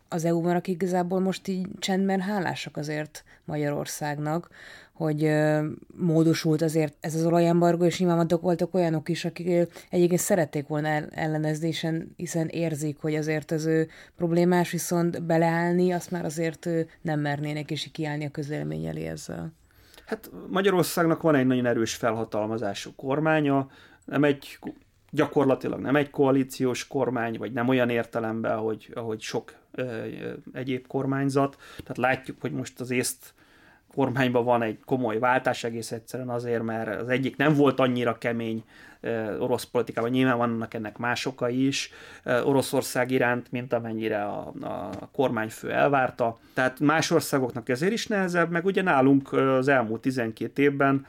az 0.10 0.26
EU-ban, 0.26 0.56
akik 0.56 0.74
igazából 0.82 1.20
most 1.20 1.48
így 1.48 1.68
csendben 1.80 2.20
hálásak 2.20 2.78
azért 2.78 3.24
Magyarországnak, 3.46 4.50
hogy 4.94 5.24
ö, 5.24 5.66
módosult 5.96 6.62
azért 6.62 6.94
ez 7.00 7.16
az 7.16 7.26
olajembargo, 7.26 7.86
és 7.86 8.00
nyilván 8.00 8.28
voltak 8.42 8.74
olyanok 8.74 9.10
is, 9.10 9.26
akik 9.26 9.68
egyébként 9.90 10.22
szerették 10.22 10.68
volna 10.68 10.88
ellenezni, 11.10 11.74
hiszen, 12.16 12.48
érzik, 12.48 12.98
hogy 13.02 13.16
azért 13.16 13.52
az 13.52 13.66
ő 13.66 13.88
problémás, 14.16 14.72
viszont 14.72 15.24
beleállni, 15.24 15.92
azt 15.92 16.12
már 16.12 16.26
azért 16.26 16.70
nem 17.02 17.20
mernének, 17.20 17.72
és 17.72 17.90
kiállni 17.92 18.26
a 18.26 18.32
közélmény 18.32 18.86
elé 18.86 19.06
ezzel. 19.06 19.54
Hát 20.06 20.32
Magyarországnak 20.50 21.22
van 21.22 21.36
egy 21.36 21.46
nagyon 21.46 21.66
erős 21.66 21.96
felhatalmazású 21.96 22.92
kormánya, 22.96 23.68
nem 24.06 24.24
egy 24.24 24.60
gyakorlatilag 25.12 25.80
nem 25.80 25.96
egy 25.96 26.10
koalíciós 26.10 26.88
kormány, 26.88 27.38
vagy 27.38 27.52
nem 27.52 27.68
olyan 27.68 27.90
értelemben, 27.90 28.58
hogy, 28.58 28.92
ahogy 28.94 29.22
sok 29.22 29.54
egyéb 30.54 30.88
kormányzat. 30.88 31.58
Tehát 31.78 31.98
látjuk, 31.98 32.42
hogy 32.42 32.52
most 32.52 32.80
az 32.80 32.92
észt 32.92 33.34
kormányban 33.94 34.44
van 34.44 34.62
egy 34.62 34.80
komoly 34.86 35.20
váltás 35.20 35.64
egész 35.64 35.92
egyszerűen 35.92 36.30
azért, 36.30 36.64
mert 36.64 37.02
az 37.02 37.10
egyik 37.10 37.38
nem 37.38 37.54
volt 37.54 37.80
annyira 37.80 38.18
kemény 38.18 38.64
orosz 39.40 39.64
politikában, 39.64 40.10
nyilván 40.10 40.38
vannak 40.38 40.74
ennek 40.74 40.98
más 40.98 41.26
okai 41.26 41.68
is 41.68 41.92
Oroszország 42.44 43.12
iránt, 43.12 43.52
mint 43.52 43.74
amennyire 43.74 44.24
a, 44.24 44.54
a 44.62 45.10
kormányfő 45.12 45.72
elvárta. 45.72 46.40
Tehát 46.54 46.80
más 46.80 47.12
országoknak 47.12 47.70
ezért 47.70 47.92
is 47.92 48.08
nehezebb, 48.08 48.52
meg 48.52 48.66
ugye 48.66 48.82
nálunk 48.82 49.34
az 49.34 49.68
elmúlt 49.68 50.02
12 50.02 50.62
évben 50.62 51.06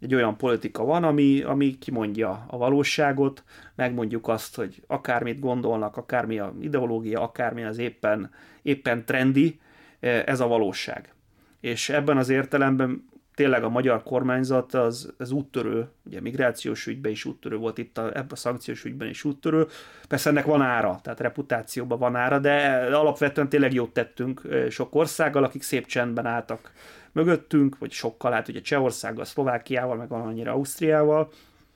egy 0.00 0.14
olyan 0.14 0.36
politika 0.36 0.84
van, 0.84 1.04
ami, 1.04 1.42
ami 1.42 1.78
kimondja 1.78 2.44
a 2.48 2.56
valóságot, 2.56 3.44
megmondjuk 3.74 4.28
azt, 4.28 4.56
hogy 4.56 4.82
akármit 4.86 5.40
gondolnak, 5.40 5.96
akármi 5.96 6.38
a 6.38 6.54
ideológia, 6.60 7.20
akármi 7.20 7.64
az 7.64 7.78
éppen, 7.78 8.30
éppen 8.62 9.04
trendi, 9.04 9.60
ez 10.00 10.40
a 10.40 10.46
valóság. 10.46 11.14
És 11.60 11.88
ebben 11.88 12.16
az 12.16 12.28
értelemben 12.28 13.08
tényleg 13.36 13.64
a 13.64 13.68
magyar 13.68 14.02
kormányzat 14.02 14.74
az, 14.74 15.14
az 15.18 15.30
úttörő, 15.30 15.88
ugye 16.04 16.20
migrációs 16.20 16.86
ügyben 16.86 17.12
is 17.12 17.24
úttörő 17.24 17.56
volt, 17.56 17.78
itt 17.78 17.98
a, 17.98 18.06
ebben 18.06 18.26
a 18.30 18.36
szankciós 18.36 18.84
ügyben 18.84 19.08
is 19.08 19.24
úttörő. 19.24 19.66
Persze 20.08 20.30
ennek 20.30 20.44
van 20.44 20.62
ára, 20.62 20.98
tehát 21.02 21.20
reputációban 21.20 21.98
van 21.98 22.16
ára, 22.16 22.38
de 22.38 22.86
alapvetően 22.92 23.48
tényleg 23.48 23.72
jót 23.72 23.92
tettünk 23.92 24.42
sok 24.70 24.94
országgal, 24.94 25.44
akik 25.44 25.62
szép 25.62 25.86
csendben 25.86 26.26
álltak 26.26 26.72
mögöttünk, 27.12 27.78
vagy 27.78 27.92
sokkal, 27.92 28.32
hát 28.32 28.48
ugye 28.48 28.60
Csehországgal, 28.60 29.24
Szlovákiával, 29.24 29.96
meg 29.96 30.08
valamelyire 30.08 30.50
Ausztriával, 30.50 31.30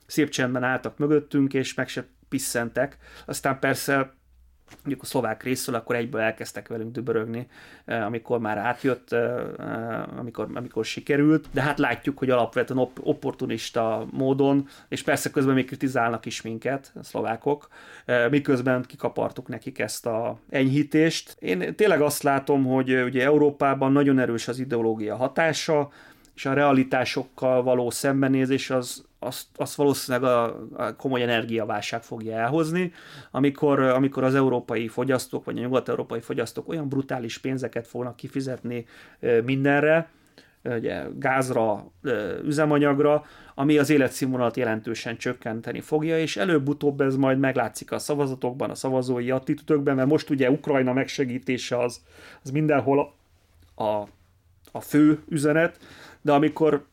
szép 0.05 0.29
csendben 0.29 0.63
álltak 0.63 0.97
mögöttünk, 0.97 1.53
és 1.53 1.73
meg 1.73 1.87
se 1.87 2.05
pisszentek. 2.29 2.97
Aztán 3.25 3.59
persze 3.59 4.13
mondjuk 4.75 5.01
a 5.01 5.05
szlovák 5.05 5.43
részről, 5.43 5.75
akkor 5.75 5.95
egyből 5.95 6.21
elkezdtek 6.21 6.67
velünk 6.67 6.91
dübörögni, 6.91 7.47
eh, 7.85 8.05
amikor 8.05 8.39
már 8.39 8.57
átjött, 8.57 9.11
eh, 9.11 9.37
eh, 9.57 10.17
amikor, 10.17 10.47
amikor 10.53 10.85
sikerült, 10.85 11.47
de 11.51 11.61
hát 11.61 11.79
látjuk, 11.79 12.17
hogy 12.17 12.29
alapvetően 12.29 12.79
op- 12.79 12.99
opportunista 13.03 14.05
módon, 14.11 14.67
és 14.87 15.03
persze 15.03 15.29
közben 15.29 15.53
még 15.53 15.65
kritizálnak 15.65 16.25
is 16.25 16.41
minket, 16.41 16.91
a 16.95 17.03
szlovákok, 17.03 17.67
miközben 18.29 18.83
kikapartuk 18.87 19.47
nekik 19.47 19.79
ezt 19.79 20.05
a 20.05 20.37
enyhítést. 20.49 21.35
Én 21.39 21.75
tényleg 21.75 22.01
azt 22.01 22.23
látom, 22.23 22.65
hogy 22.65 23.03
ugye 23.03 23.23
Európában 23.23 23.91
nagyon 23.91 24.19
erős 24.19 24.47
az 24.47 24.59
ideológia 24.59 25.15
hatása, 25.15 25.89
és 26.35 26.45
a 26.45 26.53
realitásokkal 26.53 27.63
való 27.63 27.89
szembenézés 27.89 28.69
az, 28.69 29.05
azt, 29.23 29.45
azt 29.55 29.75
valószínűleg 29.75 30.29
a, 30.31 30.67
a 30.73 30.95
komoly 30.95 31.21
energiaválság 31.21 32.03
fogja 32.03 32.37
elhozni, 32.37 32.91
amikor, 33.31 33.79
amikor 33.79 34.23
az 34.23 34.35
európai 34.35 34.87
fogyasztók, 34.87 35.45
vagy 35.45 35.57
a 35.57 35.61
nyugat-európai 35.61 36.19
fogyasztók 36.19 36.69
olyan 36.69 36.89
brutális 36.89 37.37
pénzeket 37.37 37.87
fognak 37.87 38.15
kifizetni 38.15 38.85
mindenre, 39.45 40.09
ugye, 40.63 41.03
gázra, 41.17 41.91
üzemanyagra, 42.43 43.25
ami 43.55 43.77
az 43.77 43.89
életszínvonalat 43.89 44.57
jelentősen 44.57 45.17
csökkenteni 45.17 45.79
fogja, 45.79 46.19
és 46.19 46.37
előbb-utóbb 46.37 47.01
ez 47.01 47.15
majd 47.15 47.39
meglátszik 47.39 47.91
a 47.91 47.99
szavazatokban, 47.99 48.69
a 48.69 48.75
szavazói 48.75 49.31
attitűdökben, 49.31 49.95
mert 49.95 50.09
most 50.09 50.29
ugye 50.29 50.49
Ukrajna 50.49 50.93
megsegítése 50.93 51.77
az, 51.77 52.01
az 52.43 52.49
mindenhol 52.49 53.13
a, 53.75 54.03
a 54.71 54.81
fő 54.81 55.19
üzenet, 55.29 55.79
de 56.21 56.31
amikor 56.31 56.85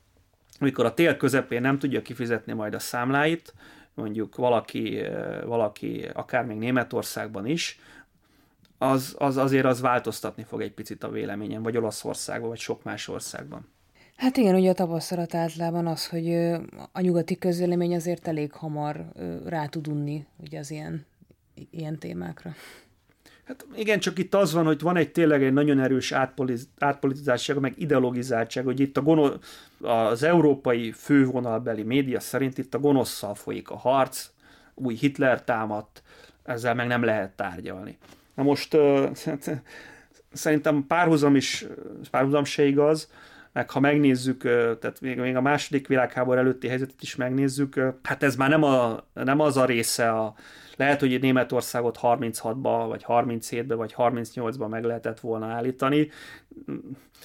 amikor 0.59 0.85
a 0.85 0.95
tél 0.95 1.17
közepén 1.17 1.61
nem 1.61 1.79
tudja 1.79 2.03
kifizetni 2.03 2.53
majd 2.53 2.75
a 2.75 2.79
számláit, 2.79 3.55
mondjuk 3.95 4.37
valaki, 4.37 4.99
eh, 4.99 5.43
valaki 5.45 6.09
akár 6.13 6.45
még 6.45 6.57
Németországban 6.57 7.47
is, 7.47 7.79
az, 8.79 9.15
az 9.19 9.37
azért 9.37 9.65
az 9.65 9.81
változtatni 9.81 10.43
fog 10.43 10.61
egy 10.61 10.73
picit 10.73 11.05
a 11.05 11.11
véleményem, 11.11 11.63
vagy 11.63 11.77
Olaszországban, 11.77 12.49
vagy 12.49 12.59
sok 12.59 12.83
más 12.83 13.09
országban. 13.09 13.69
Hát 14.17 14.37
igen, 14.37 14.55
ugye 14.55 14.71
a 14.71 14.75
tapasztalat 14.75 15.35
általában 15.35 15.87
az, 15.87 16.09
hogy 16.09 16.35
a 16.93 17.01
nyugati 17.01 17.39
közvélemény 17.39 17.95
azért 17.95 18.29
elég 18.29 18.53
hamar 18.53 19.05
rá 19.45 19.67
tud 19.67 19.89
unni 19.89 20.27
ugye 20.37 20.59
az 20.59 20.71
ilyen, 20.71 21.07
ilyen 21.71 21.99
témákra. 21.99 22.55
Hát 23.49 23.67
igen, 23.75 23.99
csak 23.99 24.19
itt 24.19 24.35
az 24.35 24.53
van, 24.53 24.65
hogy 24.65 24.81
van 24.81 24.97
egy 24.97 25.13
tényleg 25.13 25.43
egy 25.43 25.53
nagyon 25.53 25.81
erős 25.81 26.15
átpolitizáltság, 26.79 27.59
meg 27.59 27.75
ideologizáltság, 27.77 28.65
hogy 28.65 28.81
itt 28.81 28.97
a 28.97 29.03
gonosz, 29.03 29.35
az 29.81 30.23
európai 30.23 30.93
fővonalbeli 30.93 31.83
média 31.83 32.21
szerint 32.21 32.59
itt 32.59 32.75
a 32.75 32.79
gonoszszal 32.79 33.35
folyik 33.35 33.71
a 33.71 33.77
harc, 33.77 34.31
új 34.75 34.95
Hitler 34.95 35.45
támadt, 35.45 36.03
ezzel 36.45 36.75
meg 36.75 36.87
nem 36.87 37.03
lehet 37.03 37.37
tárgyalni. 37.37 37.99
Na 38.35 38.43
most 38.43 38.77
szerintem 40.33 40.85
párhuzam 40.87 41.37
is, 41.37 41.67
párhuzam 42.11 42.45
se 42.45 42.65
igaz, 42.65 43.11
meg 43.53 43.71
ha 43.71 43.81
megnézzük, 43.81 44.43
tehát 44.43 45.01
még, 45.01 45.19
még 45.19 45.37
a 45.37 45.41
második 45.41 45.87
világháború 45.87 46.39
előtti 46.39 46.69
helyzetet 46.69 47.03
is 47.03 47.17
megnézzük, 47.17 47.81
hát 48.03 48.23
ez 48.23 48.37
már 48.37 48.49
nem, 48.49 48.63
a, 48.63 49.05
nem 49.13 49.41
az 49.41 49.57
a 49.57 49.65
része 49.65 50.11
a, 50.11 50.35
lehet, 50.77 51.01
hogy 51.01 51.21
Németországot 51.21 51.99
36-ba, 52.03 52.85
vagy 52.89 53.05
37-be, 53.09 53.75
vagy 53.75 53.95
38-ba 53.97 54.69
meg 54.69 54.85
lehetett 54.85 55.21
volna 55.21 55.47
állítani, 55.47 56.11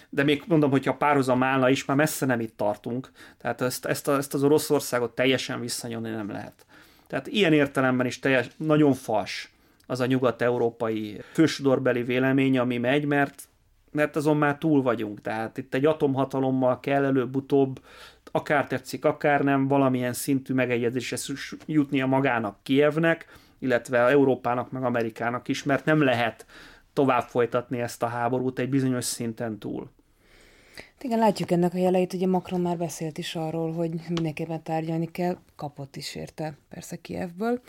de 0.09 0.23
még 0.23 0.43
mondom, 0.47 0.69
hogyha 0.71 0.93
párhuzam 0.93 1.43
állna 1.43 1.69
is, 1.69 1.85
már 1.85 1.97
messze 1.97 2.25
nem 2.25 2.39
itt 2.39 2.57
tartunk. 2.57 3.11
Tehát 3.37 3.61
ezt, 3.61 3.85
ezt, 3.85 4.07
ezt 4.07 4.33
az 4.33 4.43
Oroszországot 4.43 5.15
teljesen 5.15 5.59
visszanyomni 5.59 6.09
nem 6.09 6.31
lehet. 6.31 6.65
Tehát 7.07 7.27
ilyen 7.27 7.53
értelemben 7.53 8.05
is 8.05 8.19
teljes, 8.19 8.47
nagyon 8.57 8.93
fals 8.93 9.51
az 9.87 9.99
a 9.99 10.05
nyugat-európai 10.05 11.21
fősodorbeli 11.31 12.03
vélemény, 12.03 12.57
ami 12.57 12.77
megy, 12.77 13.05
mert 13.05 13.43
mert 13.93 14.15
azon 14.15 14.37
már 14.37 14.57
túl 14.57 14.81
vagyunk. 14.81 15.21
Tehát 15.21 15.57
itt 15.57 15.73
egy 15.73 15.85
atomhatalommal 15.85 16.79
kell 16.79 17.03
előbb-utóbb, 17.03 17.81
akár 18.31 18.67
tetszik, 18.67 19.05
akár 19.05 19.41
nem, 19.43 19.67
valamilyen 19.67 20.13
szintű 20.13 20.53
megegyezésre 20.53 21.17
jutnia 21.65 22.05
magának 22.05 22.57
Kievnek, 22.63 23.25
illetve 23.59 23.97
Európának, 23.97 24.71
meg 24.71 24.83
Amerikának 24.83 25.47
is, 25.47 25.63
mert 25.63 25.85
nem 25.85 26.01
lehet 26.01 26.45
tovább 26.93 27.23
folytatni 27.23 27.79
ezt 27.79 28.03
a 28.03 28.07
háborút 28.07 28.59
egy 28.59 28.69
bizonyos 28.69 29.05
szinten 29.05 29.57
túl. 29.57 29.89
Igen, 31.01 31.19
látjuk 31.19 31.51
ennek 31.51 31.73
a 31.73 31.77
jeleit, 31.77 32.13
ugye 32.13 32.27
Macron 32.27 32.61
már 32.61 32.77
beszélt 32.77 33.17
is 33.17 33.35
arról, 33.35 33.73
hogy 33.73 33.91
mindenképpen 34.07 34.63
tárgyalni 34.63 35.11
kell, 35.11 35.37
kapott 35.55 35.95
is 35.95 36.15
érte 36.15 36.57
persze 36.69 36.95
Kievből. 36.95 37.61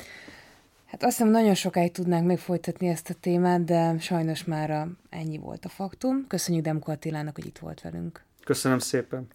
Hát 0.95 1.03
azt 1.03 1.17
hiszem, 1.17 1.31
nagyon 1.33 1.55
sokáig 1.55 1.93
tudnánk 1.93 2.27
még 2.27 2.39
folytatni 2.39 2.89
ezt 2.89 3.11
a 3.11 3.15
témát, 3.21 3.65
de 3.65 3.99
sajnos 3.99 4.45
már 4.45 4.87
ennyi 5.11 5.39
volt 5.39 5.65
a 5.65 5.69
faktum. 5.69 6.27
Köszönjük 6.27 6.65
Demko 6.65 6.91
Attilának, 6.91 7.35
hogy 7.35 7.47
itt 7.47 7.59
volt 7.59 7.81
velünk. 7.81 8.25
Köszönöm 8.45 8.79
szépen. 8.79 9.27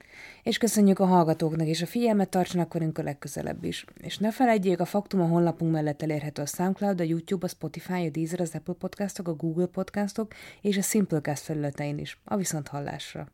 És 0.43 0.57
köszönjük 0.57 0.99
a 0.99 1.05
hallgatóknak, 1.05 1.67
és 1.67 1.81
a 1.81 1.85
figyelmet 1.85 2.29
tartsanak 2.29 2.73
velünk 2.73 2.97
a 2.97 3.03
legközelebb 3.03 3.63
is. 3.63 3.85
És 3.97 4.17
ne 4.17 4.31
felejtjék, 4.31 4.79
a 4.79 4.85
Faktum 4.85 5.21
a 5.21 5.27
honlapunk 5.27 5.71
mellett 5.71 6.01
elérhető 6.01 6.41
a 6.41 6.45
SoundCloud, 6.45 6.99
a 6.99 7.03
YouTube, 7.03 7.45
a 7.45 7.49
Spotify, 7.49 8.05
a 8.05 8.09
Deezer, 8.09 8.41
az 8.41 8.55
Apple 8.55 8.73
Podcastok, 8.73 9.27
a 9.27 9.33
Google 9.33 9.65
Podcastok 9.65 10.33
és 10.61 10.77
a 10.77 10.81
Simplecast 10.81 11.43
felületein 11.43 11.97
is. 11.97 12.19
A 12.25 12.35
viszont 12.35 12.67
hallásra. 12.67 13.27